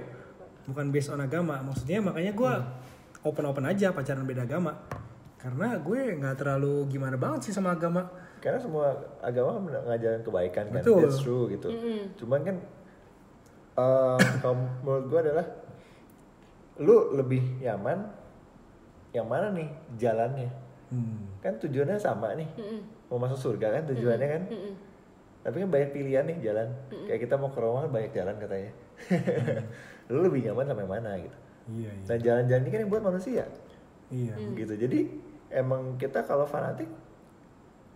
bukan 0.69 0.93
based 0.93 1.09
on 1.09 1.25
agama 1.25 1.65
maksudnya 1.65 2.05
makanya 2.05 2.33
gue 2.37 2.53
open 3.25 3.45
open 3.49 3.65
aja 3.65 3.91
pacaran 3.97 4.29
beda 4.29 4.45
agama 4.45 4.77
karena 5.39 5.79
gue 5.81 6.01
nggak 6.19 6.37
terlalu 6.37 6.85
gimana 6.93 7.17
banget 7.17 7.49
sih 7.49 7.55
sama 7.57 7.73
agama 7.73 8.05
Karena 8.39 8.59
semua 8.63 8.95
agama 9.19 9.59
kan 9.59 9.63
ngajarin 9.91 10.23
kebaikan 10.23 10.71
kan. 10.71 10.79
Betul. 10.79 11.11
That's 11.11 11.27
true 11.27 11.51
gitu. 11.51 11.75
Cuman 12.23 12.47
kan 12.47 12.57
eh, 13.75 14.19
kalau 14.39 14.63
menurut 14.87 15.05
gue 15.11 15.21
adalah 15.27 15.47
lu 16.79 17.19
lebih 17.19 17.43
nyaman 17.59 18.07
yang 19.11 19.27
mana 19.27 19.51
nih 19.51 19.69
jalannya? 19.99 20.51
hmm. 20.95 21.43
Kan 21.43 21.59
tujuannya 21.59 21.99
sama 21.99 22.39
nih. 22.39 22.47
Mau 23.11 23.19
masuk 23.19 23.39
surga 23.39 23.75
kan 23.75 23.91
tujuannya 23.91 24.29
kan? 24.31 24.43
Tapi 25.39 25.57
kan 25.59 25.69
banyak 25.69 25.91
pilihan 25.91 26.25
nih 26.25 26.39
jalan. 26.43 26.69
Kayak 27.07 27.21
kita 27.23 27.35
mau 27.35 27.49
ke 27.49 27.59
Roma 27.59 27.85
kan 27.85 27.93
banyak 27.93 28.13
jalan 28.13 28.35
katanya. 28.37 28.73
lu 30.11 30.19
lebih 30.23 30.41
nyaman 30.43 30.65
sama 30.67 30.81
yang 30.81 30.93
mana 30.93 31.11
gitu. 31.17 31.37
iya 31.71 31.91
iya 31.91 32.05
Nah 32.07 32.17
jalan-jalan 32.19 32.61
ini 32.61 32.71
kan 32.71 32.81
yang 32.81 32.91
buat 32.91 33.05
manusia 33.05 33.45
iya 34.09 34.35
gitu. 34.55 34.73
Jadi 34.73 34.99
emang 35.49 35.95
kita 35.95 36.23
kalau 36.23 36.45
fanatik 36.45 36.89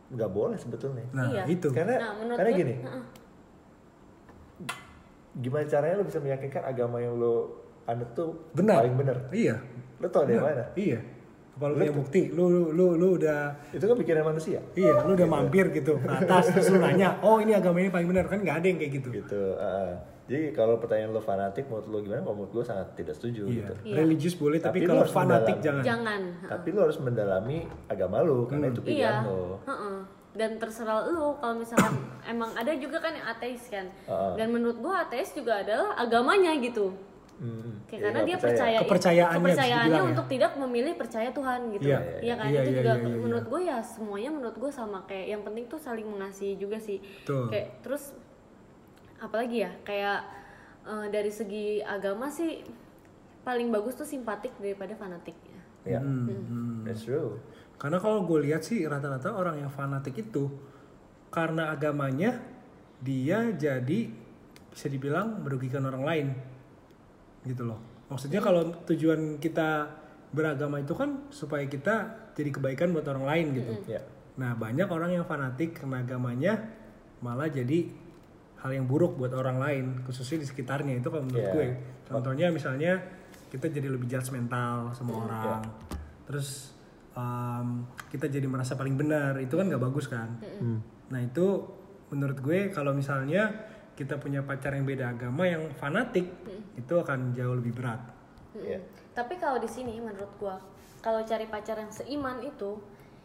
nggak 0.09 0.29
boleh 0.29 0.57
sebetulnya. 0.57 1.09
nah 1.11 1.25
Iya. 1.27 1.43
itu 1.47 1.73
Karena 1.73 1.97
Nah, 1.99 2.37
karena 2.37 2.51
gue, 2.51 2.59
gini. 2.59 2.75
Gimana 5.35 5.65
caranya 5.65 5.97
lo 5.97 6.05
bisa 6.05 6.21
meyakinkan 6.21 6.63
agama 6.63 7.01
yang 7.01 7.17
lo 7.17 7.65
anut 7.83 8.13
tuh 8.13 8.37
benar 8.53 8.85
paling 8.85 8.95
bener? 8.95 9.17
iya 9.33 9.57
Lo 9.97 10.07
tau 10.07 10.23
dari 10.23 10.37
Benar. 10.37 10.53
mana? 10.53 10.65
iya 10.77 11.01
kalau 11.55 11.75
punya 11.75 11.93
bukti 11.93 12.23
lu 12.29 12.45
lu 12.47 12.63
lu, 12.71 12.87
lu 12.95 13.09
udah 13.15 13.53
Itu 13.71 13.85
kan 13.85 13.95
pikiran 13.95 14.25
manusia. 14.27 14.59
iya 14.73 14.99
lu 15.01 15.13
udah 15.13 15.29
mampir 15.29 15.69
gitu 15.71 15.97
ke 15.97 16.09
atas 16.09 16.49
terus 16.49 16.69
lu 16.69 16.79
nanya 16.79 17.21
oh 17.21 17.39
ini 17.39 17.53
agama 17.53 17.79
ini 17.79 17.89
paling 17.89 18.09
benar 18.09 18.25
kan 18.25 18.39
nggak 18.39 18.57
ada 18.59 18.67
yang 18.67 18.79
kayak 18.79 18.93
gitu 18.95 19.09
Gitu. 19.13 19.43
uh, 19.55 19.93
jadi 20.23 20.51
kalau 20.51 20.79
pertanyaan 20.79 21.11
lo 21.11 21.21
fanatik 21.21 21.67
menurut 21.67 21.87
lo 21.89 21.99
gimana? 21.99 22.23
Kalau 22.23 22.37
menurut 22.37 22.53
gue 22.53 22.65
sangat 22.65 22.95
tidak 22.95 23.15
setuju 23.15 23.43
iya 23.45 23.55
gitu. 23.61 23.73
Iya. 23.85 23.95
religius 23.97 24.35
boleh 24.35 24.59
tapi, 24.59 24.79
Tapi 24.79 24.81
lu 24.81 24.89
kalau 24.89 25.03
harus 25.03 25.13
fanatik 25.13 25.57
jangan 25.61 25.83
jangan. 25.83 26.21
Tapi 26.47 26.69
lo 26.69 26.81
harus 26.81 26.99
mendalami 26.99 27.59
agama 27.87 28.17
lo 28.21 28.47
karena 28.47 28.67
itu 28.67 28.81
pilihan 28.81 29.17
Iya. 29.19 29.29
lo. 29.29 29.41
Heeh. 29.63 29.97
Dan 30.33 30.51
terserah 30.57 31.05
lu 31.07 31.37
kalau 31.37 31.55
misalkan 31.55 31.93
emang 32.33 32.49
ada 32.55 32.73
juga 32.73 32.97
kan 32.99 33.13
yang 33.13 33.29
ateis 33.29 33.69
kan. 33.69 33.85
Heeh. 33.85 34.33
Dan 34.35 34.47
menurut 34.49 34.79
gua 34.79 35.05
ateis 35.05 35.29
juga 35.31 35.61
adalah 35.61 35.99
agamanya 35.99 36.57
gitu. 36.57 36.97
Hmm. 37.43 37.75
Kayak 37.91 37.99
Iya, 37.99 38.07
karena 38.07 38.21
dia 38.23 38.37
percaya. 38.39 38.79
percaya 38.87 39.23
Kepercayaannya 39.35 39.99
ya. 39.99 40.11
untuk 40.15 40.27
tidak 40.31 40.53
memilih 40.55 40.95
percaya 40.95 41.29
Tuhan 41.35 41.61
gitu. 41.75 41.91
Iya. 41.91 41.99
Iya 42.23 42.35
kan 42.39 42.47
Iya, 42.47 42.61
itu 42.63 42.71
iya, 42.71 42.79
juga 42.79 42.93
iya, 42.95 43.03
iya, 43.03 43.19
menurut 43.19 43.47
gue 43.51 43.61
ya 43.67 43.79
semuanya 43.83 44.31
menurut 44.31 44.57
gue 44.63 44.71
sama 44.71 44.99
kayak 45.11 45.27
yang 45.27 45.43
penting 45.43 45.65
tuh 45.67 45.81
saling 45.83 46.07
mengasihi 46.07 46.55
juga 46.55 46.79
sih. 46.79 47.03
Betul. 47.03 47.51
Kayak 47.51 47.67
terus 47.83 48.15
apalagi 49.19 49.67
ya 49.67 49.71
kayak 49.83 50.19
eh, 50.87 51.07
dari 51.11 51.31
segi 51.35 51.83
agama 51.83 52.31
sih 52.31 52.63
paling 53.43 53.75
bagus 53.75 53.99
tuh 53.99 54.07
simpatik 54.07 54.55
daripada 54.63 54.95
fanatik. 54.95 55.35
Iya. 55.83 55.99
Hmm. 55.99 56.87
That's 56.87 57.03
true. 57.03 57.43
Karena 57.75 57.99
kalau 57.99 58.23
gue 58.23 58.39
lihat 58.47 58.63
sih 58.63 58.87
rata-rata 58.87 59.35
orang 59.35 59.59
yang 59.59 59.71
fanatik 59.75 60.15
itu 60.15 60.47
karena 61.35 61.75
agamanya 61.75 62.39
dia 63.03 63.51
jadi 63.51 64.15
bisa 64.71 64.87
dibilang 64.87 65.43
merugikan 65.43 65.83
orang 65.91 66.05
lain 66.07 66.27
gitu 67.43 67.67
loh. 67.67 67.79
Maksudnya 68.09 68.39
kalau 68.39 68.69
tujuan 68.87 69.39
kita 69.39 69.89
beragama 70.33 70.81
itu 70.81 70.93
kan 70.93 71.29
supaya 71.29 71.65
kita 71.65 71.95
jadi 72.33 72.51
kebaikan 72.51 72.93
buat 72.93 73.05
orang 73.05 73.25
lain 73.25 73.47
gitu. 73.57 73.73
Ya. 73.89 74.01
Nah 74.41 74.57
banyak 74.57 74.89
orang 74.89 75.13
yang 75.13 75.25
fanatik 75.25 75.77
karena 75.77 76.01
agamanya 76.01 76.57
malah 77.21 77.47
jadi 77.47 77.89
hal 78.63 78.71
yang 78.73 78.87
buruk 78.87 79.19
buat 79.19 79.35
orang 79.35 79.59
lain 79.59 79.85
khususnya 80.07 80.41
di 80.41 80.47
sekitarnya 80.47 80.95
itu 80.97 81.09
kalau 81.11 81.25
menurut 81.27 81.45
Iya. 81.45 81.55
gue. 81.55 81.69
Contohnya 82.09 82.47
misalnya 82.49 82.93
kita 83.53 83.69
jadi 83.69 83.89
lebih 83.93 84.09
judgmental 84.09 84.97
sama 84.97 85.29
orang, 85.29 85.61
terus 86.25 86.73
um, 87.13 87.85
kita 88.09 88.25
jadi 88.25 88.49
merasa 88.49 88.73
paling 88.73 88.97
benar 88.97 89.37
itu 89.37 89.53
kan 89.53 89.69
nggak 89.69 89.83
bagus 89.83 90.09
kan. 90.09 90.41
Nah 91.13 91.21
itu 91.21 91.61
menurut 92.09 92.41
gue 92.41 92.73
kalau 92.73 92.97
misalnya 92.97 93.53
kita 93.93 94.17
punya 94.17 94.41
pacar 94.41 94.73
yang 94.73 94.89
beda 94.89 95.13
agama 95.13 95.45
yang 95.45 95.69
fanatik 95.77 96.25
itu 96.75 96.95
akan 96.97 97.37
jauh 97.37 97.57
lebih 97.57 97.77
berat. 97.77 98.01
Iya. 98.57 98.81
Tapi 99.13 99.37
kalau 99.37 99.61
di 99.61 99.69
sini 99.69 100.01
menurut 100.01 100.33
gua 100.41 100.57
kalau 101.03 101.21
cari 101.27 101.45
pacar 101.51 101.77
yang 101.77 101.91
seiman 101.91 102.41
itu, 102.41 102.79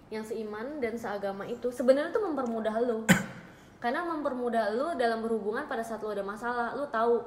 yang 0.09 0.25
seiman 0.25 0.81
dan 0.81 0.97
seagama 0.97 1.45
itu 1.45 1.69
sebenarnya 1.69 2.09
tuh 2.11 2.25
mempermudah 2.25 2.75
lo. 2.83 3.05
Karena 3.83 4.01
mempermudah 4.01 4.73
lo 4.73 4.97
dalam 4.97 5.21
berhubungan 5.21 5.69
pada 5.69 5.85
saat 5.85 6.01
lo 6.01 6.09
ada 6.09 6.25
masalah, 6.25 6.73
lo 6.73 6.89
tahu 6.89 7.21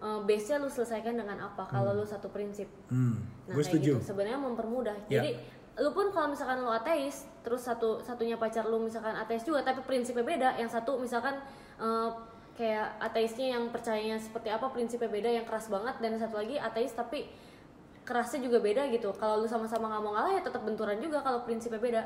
eh, 0.00 0.20
base-nya 0.22 0.62
lo 0.62 0.70
selesaikan 0.70 1.18
dengan 1.18 1.36
apa 1.42 1.66
kalau 1.66 1.92
lo 1.92 2.06
satu 2.06 2.30
prinsip. 2.30 2.70
Hmm, 2.88 3.18
Nah, 3.50 3.54
gue 3.54 3.64
setuju. 3.66 3.98
gitu. 3.98 4.14
Sebenarnya 4.14 4.38
mempermudah. 4.38 4.96
Ya. 5.10 5.20
Jadi 5.20 5.30
lu 5.76 5.90
pun 5.92 6.08
kalau 6.14 6.32
misalkan 6.32 6.62
lu 6.64 6.70
ateis, 6.72 7.28
terus 7.44 7.66
satu 7.66 8.00
satunya 8.00 8.40
pacar 8.40 8.64
lu 8.64 8.80
misalkan 8.80 9.12
ateis 9.12 9.44
juga 9.44 9.60
tapi 9.60 9.82
prinsipnya 9.84 10.24
beda, 10.24 10.48
yang 10.56 10.70
satu 10.70 10.96
misalkan 11.02 11.36
eh, 11.82 12.10
kayak 12.56 12.96
ateisnya 12.98 13.56
yang 13.56 13.68
percayanya 13.68 14.16
seperti 14.16 14.48
apa, 14.48 14.72
prinsipnya 14.72 15.12
beda 15.12 15.28
yang 15.28 15.44
keras 15.44 15.68
banget 15.68 16.00
dan 16.00 16.16
satu 16.16 16.40
lagi 16.40 16.56
ateis 16.56 16.96
tapi 16.96 17.28
kerasnya 18.08 18.40
juga 18.48 18.58
beda 18.64 18.88
gitu. 18.90 19.12
Kalau 19.14 19.44
lu 19.44 19.46
sama-sama 19.46 19.92
nggak 19.92 20.02
mau 20.02 20.12
ngalah 20.16 20.32
ya 20.34 20.42
tetap 20.42 20.62
benturan 20.64 20.96
juga 20.98 21.20
kalau 21.20 21.44
prinsipnya 21.44 21.78
beda. 21.78 22.02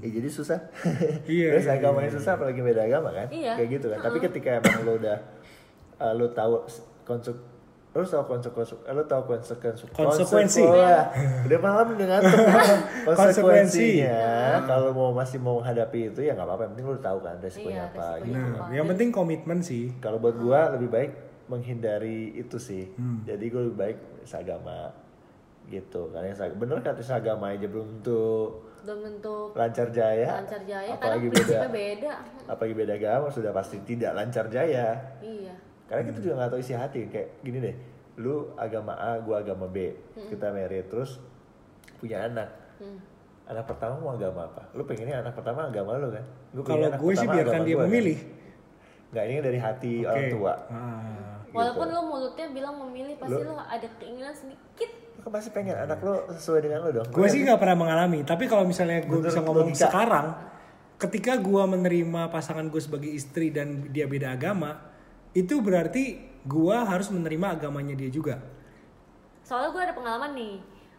Ya, 0.00 0.08
jadi 0.08 0.28
susah. 0.32 0.58
Iya, 1.28 1.60
Terus 1.60 1.68
iya, 1.68 1.76
agamanya 1.76 2.10
susah 2.10 2.40
apalagi 2.40 2.60
beda 2.64 2.88
agama 2.88 3.12
kan? 3.12 3.28
Iya. 3.28 3.60
Kayak 3.60 3.70
gitu 3.76 3.86
kan. 3.92 3.98
Tapi 4.00 4.18
ketika 4.24 4.48
emang 4.58 4.80
lo 4.88 4.92
udah 4.96 5.18
uh, 6.00 6.12
lo 6.16 6.26
tahu 6.32 6.64
konsep 7.04 7.36
lo 7.90 8.00
tahu 8.00 8.22
konsekuensi 8.24 8.74
lo 8.86 9.02
tahu 9.02 9.22
konsekuensi 9.26 9.82
Konsekuensi. 9.90 10.62
oh, 10.62 10.78
ya. 10.78 11.10
udah 11.42 11.58
malam 11.58 11.86
udah 11.90 12.06
ngantuk 12.08 12.38
Konsekuensi. 12.38 13.10
konsekuensinya 13.10 14.22
kalau 14.62 14.90
mau 14.90 15.10
masih 15.10 15.38
mau 15.38 15.58
menghadapi 15.58 16.00
itu 16.08 16.20
ya 16.20 16.32
nggak 16.32 16.46
apa-apa 16.46 16.62
yang 16.62 16.72
penting 16.72 16.86
lo 16.86 16.92
udah 16.92 17.04
tahu 17.04 17.18
kan 17.20 17.34
resikonya 17.36 17.74
Iya, 17.76 17.86
apa 17.88 18.06
resikonya. 18.14 18.22
gitu 18.22 18.54
Nah, 18.56 18.70
yang 18.70 18.86
penting 18.86 19.08
komitmen 19.10 19.58
sih. 19.60 19.84
kalau 19.98 20.18
buat 20.18 20.36
gua 20.36 20.70
lebih 20.72 20.86
baik 20.88 21.12
menghindari 21.50 22.30
itu 22.32 22.56
sih 22.56 22.86
Hmm. 22.92 23.26
jadi 23.26 23.44
gua 23.48 23.62
lebih 23.64 23.78
baik 23.80 23.98
seagama 24.22 24.94
gitu 25.66 26.10
karena 26.10 26.30
yang 26.30 26.54
bener 26.56 26.78
kata 26.80 26.98
seagama 27.00 27.46
aja 27.48 27.66
belum 27.66 28.00
tuh 28.00 28.70
Dalam 28.80 29.02
bentuk 29.04 29.50
lancar 29.52 29.86
jaya 29.88 30.40
lancar 30.40 30.62
jaya 30.62 30.94
karena 30.94 31.18
apalagi 31.18 31.26
beda 31.28 31.58
beda. 31.68 32.12
apalagi 32.48 32.74
beda 32.76 32.92
agama 32.96 33.26
sudah 33.28 33.50
pasti 33.50 33.76
tidak 33.82 34.14
lancar 34.14 34.46
jaya 34.46 34.94
Iya. 35.20 35.54
Karena 35.90 36.02
kita 36.06 36.18
juga 36.22 36.34
nggak 36.38 36.50
tahu 36.54 36.60
isi 36.62 36.74
hati 36.78 37.00
kayak 37.10 37.42
gini 37.42 37.58
deh. 37.58 37.74
Lu 38.22 38.54
agama 38.54 38.94
A 38.94 39.18
gua 39.18 39.42
agama 39.42 39.66
B 39.66 39.90
kita 40.30 40.54
married 40.54 40.86
terus 40.86 41.18
punya 41.98 42.30
anak. 42.30 42.46
Anak 43.50 43.66
pertama 43.66 43.98
mau 43.98 44.14
agama 44.14 44.46
apa? 44.46 44.70
Lu 44.78 44.86
pengennya 44.86 45.26
anak 45.26 45.34
pertama 45.34 45.66
agama 45.66 45.98
lu 45.98 46.14
kan? 46.14 46.22
Gua 46.54 46.62
Kalau 46.62 46.86
anak 46.86 47.02
gue 47.02 47.12
sih 47.18 47.26
biarkan 47.26 47.60
dia 47.66 47.74
gua, 47.74 47.82
kan? 47.82 47.90
memilih. 47.90 48.18
nggak 49.10 49.24
ini 49.26 49.38
dari 49.42 49.58
hati 49.58 49.92
Oke. 50.00 50.06
orang 50.06 50.26
tua. 50.30 50.54
Ah. 50.70 51.42
Walaupun 51.50 51.86
lo 51.90 52.02
mulutnya 52.06 52.46
bilang 52.54 52.78
memilih 52.78 53.18
pasti 53.18 53.42
Lu- 53.42 53.50
lo 53.50 53.58
ada 53.58 53.88
keinginan 53.98 54.30
sedikit. 54.30 54.90
Lu 55.18 55.20
kan 55.26 55.30
pasti 55.34 55.50
pengen 55.50 55.74
anak 55.74 55.98
lu 55.98 56.14
sesuai 56.30 56.60
dengan 56.62 56.86
lu 56.86 56.94
dong. 56.94 57.10
Gue 57.10 57.26
sih 57.26 57.42
nggak 57.42 57.58
pernah 57.58 57.74
mengalami, 57.74 58.22
tapi 58.22 58.46
kalau 58.46 58.62
misalnya 58.62 59.02
gue 59.02 59.18
bisa 59.18 59.42
ngomong 59.42 59.74
logika. 59.74 59.90
sekarang, 59.90 60.26
ketika 60.94 61.42
gue 61.42 61.62
menerima 61.66 62.30
pasangan 62.30 62.70
gue 62.70 62.78
sebagai 62.78 63.10
istri 63.10 63.50
dan 63.50 63.90
dia 63.90 64.06
beda 64.06 64.30
agama, 64.30 64.78
itu 65.32 65.58
berarti 65.58 66.18
gua 66.42 66.82
harus 66.84 67.06
menerima 67.08 67.54
agamanya 67.54 67.94
dia 67.94 68.08
juga. 68.08 68.40
soalnya 69.40 69.70
gue 69.70 69.82
ada 69.82 69.94
pengalaman 69.94 70.30
nih 70.32 70.54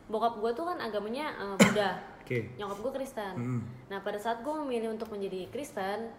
bokap 0.05 0.37
gue 0.37 0.51
tuh 0.51 0.65
kan 0.65 0.77
agamanya 0.77 1.31
eh, 1.33 1.55
Buddha 1.57 1.91
Oke. 2.21 2.51
nyokap 2.55 2.77
gue 2.79 2.91
Kristen 2.93 3.33
Mm. 3.33 3.61
nah 3.87 3.99
pada 3.99 4.19
saat 4.19 4.39
gue 4.39 4.53
memilih 4.57 4.91
untuk 4.91 5.07
menjadi 5.07 5.47
Kristen 5.47 6.11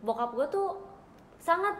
bokap 0.00 0.32
gue 0.32 0.46
tuh 0.48 0.80
sangat 1.36 1.76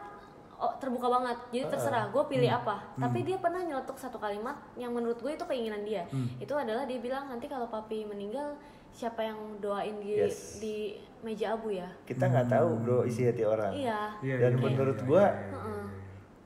oh, 0.54 0.76
terbuka 0.76 1.08
banget 1.08 1.40
jadi 1.50 1.64
terserah 1.68 2.08
gue 2.08 2.20
pilih 2.26 2.46
Mm. 2.46 2.58
apa 2.58 2.76
tapi 2.98 3.24
dia 3.24 3.40
pernah 3.40 3.60
nyeletuk 3.60 3.96
satu 3.96 4.16
kalimat 4.18 4.60
yang 4.74 4.92
menurut 4.92 5.16
gue 5.16 5.32
itu 5.32 5.44
keinginan 5.44 5.82
dia 5.82 6.04
Mm. 6.06 6.36
itu 6.38 6.52
adalah 6.52 6.84
dia 6.84 7.00
bilang 7.00 7.24
nanti 7.26 7.48
kalau 7.48 7.64
papi 7.66 8.04
meninggal 8.04 8.60
siapa 8.94 9.20
yang 9.20 9.36
doain 9.58 9.98
dia 9.98 10.24
Yes. 10.24 10.56
di 10.56 10.94
meja 11.20 11.52
abu 11.52 11.68
ya 11.68 11.90
Kita 12.04 12.24
nggak 12.24 12.46
tahu 12.48 12.68
bro 12.78 12.98
isi 13.02 13.24
hati 13.24 13.42
orang. 13.42 13.72
iya 13.72 14.14
Iya, 14.20 14.36
Dan 14.38 14.52
iya, 14.54 14.62
menurut 14.62 14.96
iya, 14.96 15.04
gua 15.04 15.24
iya, 15.24 15.32
iya. 15.34 15.50
Heeh. 15.52 15.84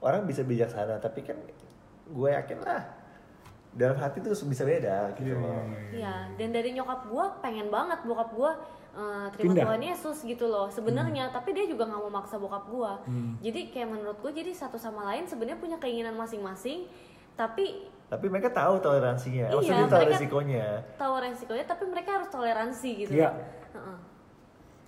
orang 0.01 0.23
bisa 0.25 0.43
bijaksana 0.43 0.97
tapi 0.97 1.21
kan 1.21 1.37
gue 2.09 2.29
yakin 2.31 2.59
lah 2.59 2.83
dalam 3.71 3.95
hati 3.95 4.19
tuh 4.19 4.33
bisa 4.33 4.65
beda 4.65 5.13
gitu 5.13 5.29
Iya, 5.29 5.37
loh. 5.37 5.53
iya, 5.53 5.61
iya. 5.61 5.91
Iya, 5.93 6.15
dan 6.35 6.49
dari 6.51 6.71
nyokap 6.73 7.05
gue 7.05 7.25
pengen 7.39 7.69
banget 7.69 8.01
bokap 8.03 8.31
gue 8.33 8.51
uh, 8.95 9.27
terima 9.31 9.53
Pindah. 9.53 9.65
Tuhan 9.69 9.83
Yesus 9.85 10.19
gitu 10.25 10.49
loh 10.49 10.67
sebenarnya, 10.67 11.29
tapi 11.29 11.53
dia 11.53 11.63
juga 11.63 11.85
nggak 11.85 12.01
mau 12.01 12.11
maksa 12.11 12.41
bokap 12.41 12.65
gue. 12.67 12.93
Jadi 13.43 13.69
kayak 13.69 13.89
menurut 13.89 14.19
gue 14.19 14.33
jadi 14.33 14.51
satu 14.51 14.75
sama 14.75 15.05
lain 15.07 15.29
sebenarnya 15.29 15.61
punya 15.61 15.77
keinginan 15.77 16.17
masing-masing, 16.17 16.89
tapi 17.35 17.87
Tapi 18.09 18.25
mereka 18.27 18.49
tahu 18.49 18.81
toleransinya, 18.81 19.47
Iya, 19.47 19.55
maksudnya 19.55 19.85
tahu 19.87 20.09
resikonya. 20.09 20.67
tahu 20.97 21.15
resikonya, 21.21 21.65
tapi 21.69 21.85
mereka 21.85 22.11
harus 22.17 22.29
toleransi 22.29 22.91
gitu. 22.99 23.13
Iya. 23.13 23.31
Heeh. 23.71 23.99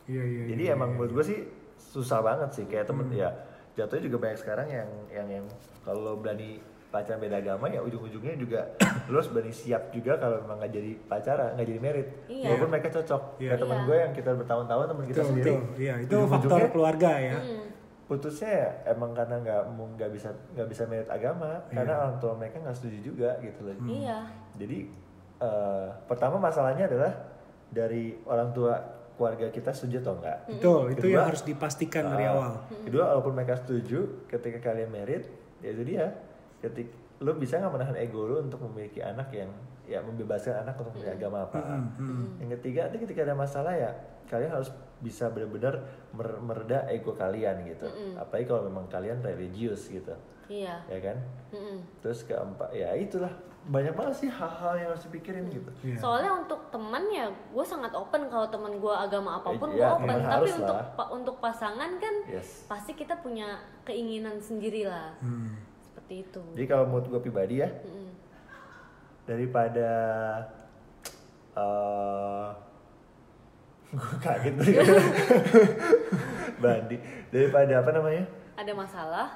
Iya, 0.08 0.22
iya, 0.24 0.42
Jadi 0.48 0.62
iya, 0.64 0.72
emang 0.72 0.88
iya. 0.88 0.96
menurut 0.96 1.12
gue 1.12 1.24
sih 1.26 1.40
susah 1.76 2.20
banget 2.20 2.50
sih 2.52 2.64
kayak 2.64 2.86
temen 2.86 3.08
ya 3.10 3.28
jatuhnya 3.72 4.04
juga 4.04 4.18
banyak 4.20 4.38
sekarang 4.38 4.68
yang 4.68 4.88
yang 5.08 5.26
yang 5.30 5.44
kalau 5.80 6.12
berani 6.14 6.60
pacaran 6.86 7.18
beda 7.18 7.38
agama 7.38 7.66
ya 7.66 7.80
ujung-ujungnya 7.80 8.34
juga 8.34 8.60
lo 9.08 9.16
harus 9.16 9.26
berani 9.26 9.48
siap 9.48 9.88
juga 9.88 10.14
kalau 10.14 10.42
memang 10.42 10.58
nggak 10.58 10.72
jadi 10.72 10.90
pacaran 11.04 11.50
nggak 11.54 11.66
jadi 11.66 11.80
merit 11.80 12.06
Iya. 12.26 12.46
walaupun 12.46 12.68
mereka 12.68 12.88
cocok 12.92 13.22
Iya. 13.38 13.48
kayak 13.48 13.60
temen 13.60 13.76
Iya. 13.76 13.86
gue 13.86 13.96
yang 13.96 14.12
kita 14.12 14.30
bertahun-tahun 14.34 14.84
temen 14.86 15.04
kita 15.04 15.14
Betul, 15.16 15.30
sendiri 15.30 15.50
betul. 15.50 15.62
Iya, 15.78 15.94
itu 16.00 16.16
faktor 16.26 16.60
keluarga 16.68 17.10
ya. 17.16 17.36
Hmm. 17.38 17.64
Putusnya 18.10 18.50
ya 18.50 18.68
emang 18.90 19.14
karena 19.14 19.38
nggak 19.38 19.62
mau 19.70 19.86
nggak 19.88 20.10
bisa 20.10 20.28
nggak 20.50 20.66
bisa 20.66 20.82
merit 20.84 21.06
agama 21.06 21.62
karena 21.70 21.94
orang 21.96 22.18
tua 22.18 22.34
mereka 22.34 22.58
nggak 22.58 22.74
setuju 22.74 22.98
juga 23.06 23.30
gitu 23.38 23.62
loh 23.62 23.78
Iya. 23.86 24.18
jadi 24.58 24.78
eh, 25.38 25.86
pertama 26.04 26.36
masalahnya 26.36 26.90
adalah 26.90 27.14
dari 27.70 28.18
orang 28.26 28.50
tua 28.50 28.74
keluarga 29.14 29.46
kita 29.48 29.70
setuju 29.70 30.02
atau 30.02 30.14
enggak 30.18 30.38
Betul, 30.48 30.80
itu 30.90 31.06
Kedua, 31.06 31.12
yang 31.12 31.28
harus 31.28 31.42
dipastikan 31.44 32.04
dari 32.08 32.24
Ah, 32.24 32.32
awal. 32.32 32.50
Kedua, 32.82 33.04
walaupun 33.06 33.32
mereka 33.36 33.54
setuju, 33.54 34.24
ketika 34.26 34.72
kalian 34.72 34.88
merit, 34.88 35.28
ya 35.60 35.70
itu 35.70 35.82
dia. 35.84 36.08
Ketik, 36.58 36.88
lo 37.20 37.36
bisa 37.36 37.56
nggak 37.56 37.68
menahan 37.70 37.96
ego 37.96 38.24
lo 38.24 38.40
untuk 38.40 38.64
memiliki 38.64 38.98
anak 38.98 39.28
yang 39.30 39.52
ya 39.84 40.00
membebaskan 40.00 40.64
anak 40.64 40.78
untuk 40.78 40.94
memiliki 40.94 41.14
agama 41.16 41.44
apa. 41.44 41.58
Yang 42.38 42.50
ketiga, 42.58 42.88
nanti 42.88 42.98
ketika 43.04 43.20
ada 43.22 43.34
masalah 43.34 43.72
ya 43.72 43.90
kalian 44.24 44.48
harus 44.50 44.70
bisa 44.98 45.26
benar-benar 45.28 45.74
mer- 46.10 46.40
mereda 46.40 46.86
ego 46.88 47.12
kalian 47.12 47.60
gitu. 47.66 47.84
Apalagi 48.14 48.46
kalau 48.46 48.62
memang 48.64 48.86
kalian 48.86 49.20
religius 49.20 49.86
gitu, 49.86 50.14
Iya. 50.46 50.80
ya 50.86 50.98
kan? 51.02 51.16
Terus 52.00 52.22
keempat, 52.22 52.70
ya 52.70 52.94
itulah 52.94 53.28
banyak 53.60 53.92
banget 53.92 54.14
sih 54.16 54.30
hal-hal 54.30 54.72
yang 54.74 54.88
harus 54.88 55.04
dipikirin 55.04 55.44
gitu. 55.50 55.68
Iya. 55.84 56.00
Soalnya 56.00 56.32
untuk 56.34 56.72
teman 56.72 57.04
ya 57.06 57.28
gue 57.28 57.60
sangat 57.62 57.92
open 57.92 58.24
kalau 58.26 58.48
teman 58.48 58.72
gue 58.74 58.94
agama 58.96 59.36
apa 59.36 59.52
pun 59.52 59.68
Eh, 59.68 59.76
gue 59.76 59.84
iya, 59.84 59.92
open. 59.92 60.08
Tapi 60.08 60.24
harus 60.24 60.52
untuk 60.56 60.76
lah. 60.78 61.08
untuk 61.10 61.36
pasangan 61.36 61.90
kan 61.98 62.14
Yes. 62.24 62.64
pasti 62.64 62.94
kita 62.94 63.20
punya 63.20 63.60
keinginan 63.84 64.40
sendiri 64.40 64.88
lah. 64.88 65.12
Hmm. 65.20 65.68
Seperti 66.10 66.26
itu. 66.26 66.42
Jadi 66.58 66.66
kalau 66.66 66.84
menurut 66.90 67.06
gue 67.06 67.20
pribadi 67.22 67.62
ya, 67.62 67.70
Mm-mm. 67.70 68.10
daripada 69.30 69.90
eh 71.54 72.48
gue 73.94 74.16
kaget 74.18 74.54
tadi 74.54 74.72
Bandi 76.62 76.96
daripada 77.30 77.74
apa 77.78 77.90
namanya 77.90 78.24
Ada 78.58 78.72
masalah. 78.74 79.28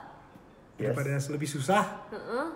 yes 0.74 0.90
Daripada 0.90 1.14
lebih 1.30 1.46
susah, 1.46 2.10
Heeh. 2.10 2.46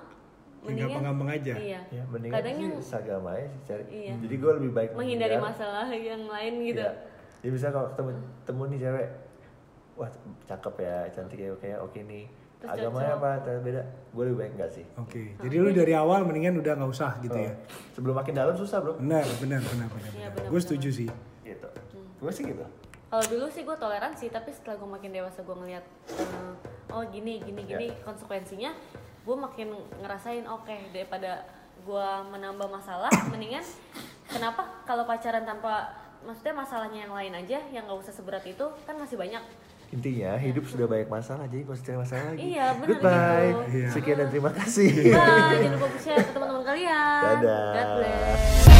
ya 0.66 0.74
gampang-gampang 0.82 1.30
aja. 1.32 1.54
Iya. 1.54 1.80
ya 1.88 2.02
mendingan 2.10 2.34
Kadang 2.34 2.54
sih 2.54 2.64
yang 2.66 2.74
seagama 2.82 3.30
sih 3.38 3.46
cari 3.64 3.82
Iya. 3.88 4.14
jadi 4.18 4.34
gue 4.34 4.52
lebih 4.58 4.70
baik 4.74 4.90
menghindari 4.98 5.38
menghindar. 5.38 5.54
masalah 5.54 5.86
yang 5.90 6.22
lain 6.26 6.52
gitu. 6.66 6.82
Iya. 6.82 6.90
jadi 7.38 7.50
bisa 7.54 7.66
kalau 7.70 7.86
ketemu 7.94 8.10
temu 8.42 8.62
nih 8.66 8.78
cewek 8.82 9.08
wah 9.94 10.10
cakep 10.44 10.74
ya 10.76 10.96
cantik 11.14 11.38
ya 11.38 11.50
kayak 11.56 11.78
oke 11.78 11.98
nih 12.00 12.26
Terus 12.58 12.74
agamanya 12.74 13.14
cocok. 13.14 13.20
apa 13.22 13.30
ternyata 13.38 13.62
beda 13.62 13.82
gue 14.08 14.22
lebih 14.26 14.38
baik 14.40 14.52
enggak 14.58 14.70
sih 14.74 14.84
Oke, 14.98 15.22
jadi 15.38 15.56
lu 15.56 15.70
dari 15.70 15.94
awal 15.94 16.26
mendingan 16.26 16.58
udah 16.58 16.72
nggak 16.74 16.90
usah 16.90 17.10
gitu 17.22 17.38
ya. 17.38 17.54
Oh, 17.54 17.54
sebelum 17.94 18.14
makin 18.18 18.34
dalam 18.34 18.54
susah 18.54 18.82
bro 18.82 18.98
Benar, 18.98 19.22
benar, 19.38 19.62
benar, 19.62 19.86
benar. 19.86 20.10
Iya, 20.10 20.28
benar. 20.28 20.30
benar, 20.34 20.50
Gue 20.50 20.60
setuju 20.60 20.88
sih. 20.90 21.08
gitu 21.40 21.68
gue 22.18 22.32
sih 22.34 22.44
gitu 22.44 22.66
Kalau 23.08 23.24
dulu 23.24 23.46
sih 23.48 23.62
gue 23.64 23.72
toleransi, 23.72 24.26
tapi 24.28 24.50
setelah 24.52 24.76
gue 24.76 24.90
makin 24.90 25.10
dewasa 25.10 25.40
gue 25.40 25.56
ngeliat 25.56 25.84
eh, 26.12 26.52
oh 26.90 27.00
gini 27.08 27.40
gini 27.40 27.62
gini 27.62 27.88
konsekuensinya, 28.02 28.68
gue 29.22 29.36
makin 29.38 29.72
ngerasain 30.02 30.44
oke 30.44 30.76
daripada 30.92 31.46
gue 31.78 32.08
menambah 32.28 32.68
masalah, 32.68 33.08
mendingan 33.32 33.64
kenapa 34.26 34.84
kalau 34.84 35.06
pacaran 35.06 35.46
tanpa 35.46 35.88
maksudnya 36.20 36.52
masalahnya 36.52 37.06
yang 37.06 37.14
lain 37.14 37.32
aja 37.32 37.62
yang 37.70 37.86
nggak 37.86 37.96
usah 37.96 38.12
seberat 38.12 38.42
itu 38.44 38.66
kan 38.84 38.98
masih 38.98 39.14
banyak. 39.14 39.40
Intinya 39.88 40.36
hidup 40.36 40.68
sudah 40.68 40.84
banyak 40.84 41.08
masalah 41.08 41.48
jadi 41.48 41.64
gak 41.64 41.74
usah 41.74 41.84
cari 41.88 41.96
masalah 41.96 42.24
lagi 42.28 42.40
Iya, 42.44 42.66
benar 42.76 42.88
goodbye 42.92 43.50
gitu. 43.72 43.88
Sekian 43.96 44.16
dan 44.20 44.28
terima 44.28 44.50
kasih 44.52 44.88
Bye, 45.08 45.56
jangan 45.64 45.72
lupa 45.80 45.88
share 45.96 46.20
ke 46.20 46.30
teman-teman 46.32 46.64
kalian. 46.64 47.20
Dadah. 47.24 47.72
God 47.72 47.88
bless. 47.96 48.77